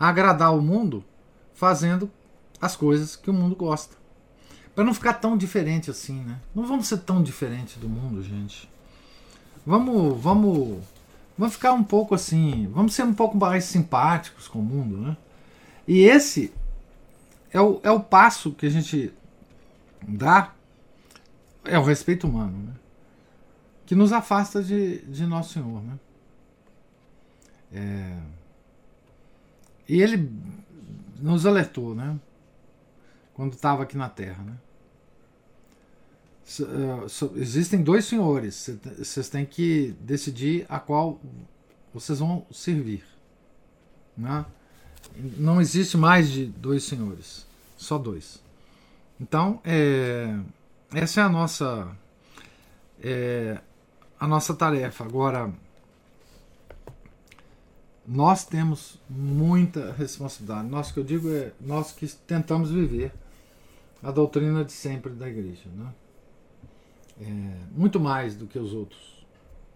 [0.00, 1.04] a agradar o mundo
[1.52, 2.10] fazendo
[2.58, 4.01] as coisas que o mundo gosta.
[4.74, 6.38] Para não ficar tão diferente assim, né?
[6.54, 8.68] Não vamos ser tão diferente do mundo, gente.
[9.66, 10.82] Vamos, vamos
[11.36, 15.16] Vamos ficar um pouco assim, vamos ser um pouco mais simpáticos com o mundo, né?
[15.88, 16.52] E esse
[17.50, 19.12] é o, é o passo que a gente
[20.06, 20.52] dá,
[21.64, 22.74] é o respeito humano, né?
[23.86, 25.98] Que nos afasta de, de Nosso Senhor, né?
[27.72, 28.18] É,
[29.88, 30.30] e ele
[31.18, 32.18] nos alertou, né?
[33.34, 34.56] Quando estava aqui na Terra, né?
[36.60, 38.70] uh, existem dois senhores.
[38.98, 41.20] Vocês têm que decidir a qual
[41.94, 43.04] vocês vão servir.
[44.16, 44.44] Né?
[45.38, 48.42] Não existe mais de dois senhores, só dois.
[49.20, 50.38] Então, é,
[50.94, 51.96] essa é a nossa
[53.02, 53.60] é,
[54.18, 55.04] a nossa tarefa.
[55.04, 55.52] Agora,
[58.06, 60.68] nós temos muita responsabilidade.
[60.68, 63.12] Nós que eu digo é nós que tentamos viver
[64.02, 65.92] a doutrina de sempre da igreja, né?
[67.20, 69.24] É, muito mais do que os outros,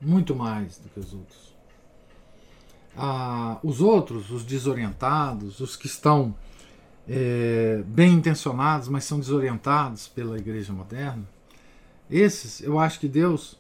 [0.01, 1.55] muito mais do que os outros.
[2.97, 6.35] Ah, os outros, os desorientados, os que estão
[7.07, 11.29] é, bem intencionados, mas são desorientados pela igreja moderna,
[12.11, 13.59] esses eu acho que Deus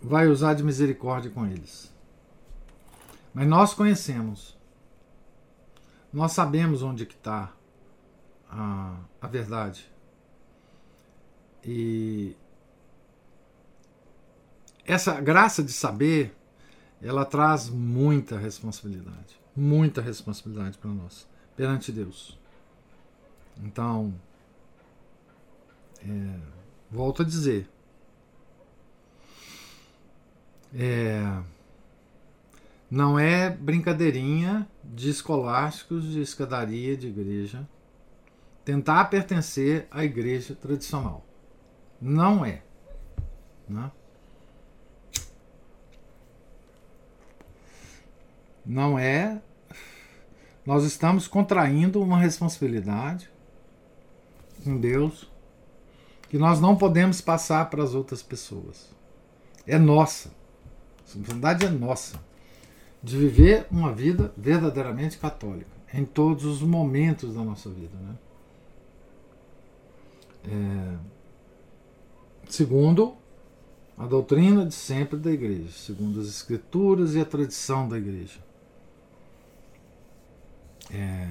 [0.00, 1.92] vai usar de misericórdia com eles.
[3.34, 4.56] Mas nós conhecemos,
[6.12, 7.52] nós sabemos onde está
[8.50, 9.90] a, a verdade.
[11.64, 12.36] E
[14.84, 16.34] essa graça de saber,
[17.00, 22.38] ela traz muita responsabilidade, muita responsabilidade para nós, perante Deus.
[23.62, 24.14] Então,
[26.02, 26.40] é,
[26.90, 27.68] volto a dizer,
[30.74, 31.42] é,
[32.90, 37.68] não é brincadeirinha de escolásticos de escadaria de igreja
[38.64, 41.24] tentar pertencer à igreja tradicional.
[42.00, 42.62] Não é.
[43.68, 43.90] Né?
[48.64, 49.40] Não é.
[50.64, 53.30] Nós estamos contraindo uma responsabilidade
[54.62, 55.30] com Deus
[56.28, 58.90] que nós não podemos passar para as outras pessoas.
[59.66, 60.28] É nossa.
[60.28, 62.20] A responsabilidade é nossa
[63.02, 67.96] de viver uma vida verdadeiramente católica em todos os momentos da nossa vida.
[67.98, 68.14] Né?
[70.44, 70.96] É,
[72.48, 73.16] segundo
[73.96, 78.40] a doutrina de sempre da igreja, segundo as escrituras e a tradição da igreja.
[80.90, 81.28] É,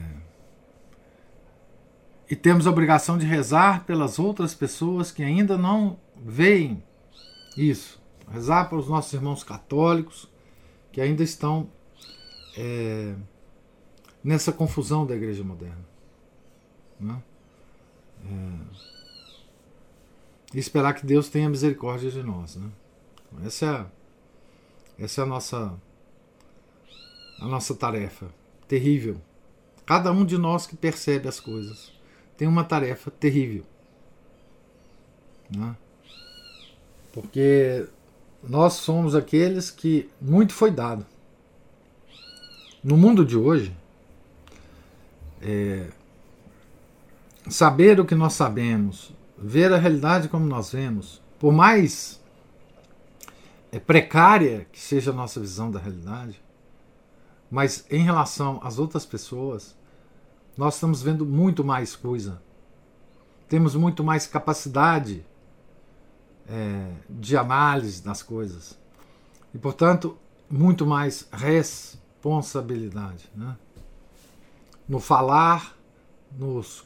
[2.30, 6.84] e temos a obrigação de rezar pelas outras pessoas que ainda não veem
[7.58, 8.00] isso.
[8.32, 10.30] Rezar para os nossos irmãos católicos
[10.92, 11.68] que ainda estão
[12.56, 13.16] é,
[14.24, 15.86] nessa confusão da igreja moderna.
[17.00, 17.24] Né?
[18.26, 18.99] É,
[20.54, 22.56] e esperar que Deus tenha misericórdia de nós.
[22.56, 22.70] Né?
[23.46, 23.86] Essa é, a,
[25.00, 25.80] essa é a nossa
[27.40, 28.28] a nossa tarefa
[28.68, 29.20] terrível.
[29.86, 31.92] Cada um de nós que percebe as coisas
[32.38, 33.66] tem uma tarefa terrível.
[35.50, 35.76] Né?
[37.12, 37.88] Porque
[38.44, 41.06] nós somos aqueles que muito foi dado.
[42.84, 43.76] No mundo de hoje,
[45.42, 45.90] é,
[47.50, 49.12] saber o que nós sabemos,
[49.42, 52.22] ver a realidade como nós vemos, por mais
[53.72, 56.42] é, precária que seja a nossa visão da realidade,
[57.50, 59.76] mas em relação às outras pessoas,
[60.58, 62.42] nós estamos vendo muito mais coisa.
[63.48, 65.26] Temos muito mais capacidade
[66.48, 68.78] é, de análise das coisas.
[69.54, 70.18] E, portanto,
[70.50, 73.32] muito mais responsabilidade.
[73.34, 73.56] Né?
[74.88, 75.76] No falar,
[76.32, 76.86] nos,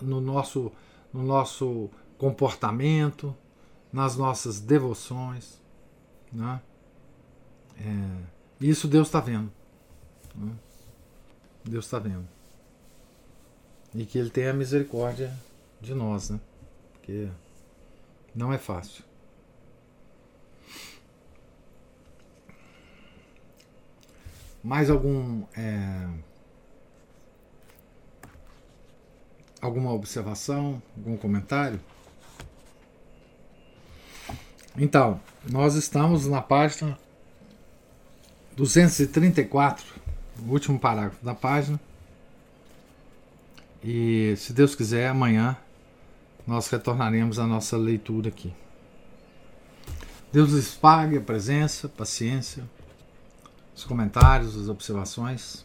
[0.00, 0.72] no nosso
[1.12, 3.36] no nosso comportamento,
[3.92, 5.60] nas nossas devoções.
[6.32, 6.60] Né?
[7.78, 8.22] É,
[8.60, 9.50] isso Deus está vendo.
[10.34, 10.52] Né?
[11.64, 12.28] Deus está vendo.
[13.94, 15.36] E que Ele tenha misericórdia
[15.80, 16.40] de nós, né?
[16.92, 17.28] Porque
[18.34, 19.02] não é fácil.
[24.62, 25.44] Mais algum.
[25.56, 26.08] É
[29.60, 30.82] Alguma observação?
[30.96, 31.80] Algum comentário?
[34.76, 36.98] Então, nós estamos na página
[38.56, 39.84] 234,
[40.42, 41.80] o último parágrafo da página.
[43.82, 45.56] E se Deus quiser, amanhã
[46.46, 48.52] nós retornaremos à nossa leitura aqui.
[50.32, 52.62] Deus lhes pague a presença, paciência,
[53.74, 55.64] os comentários, as observações.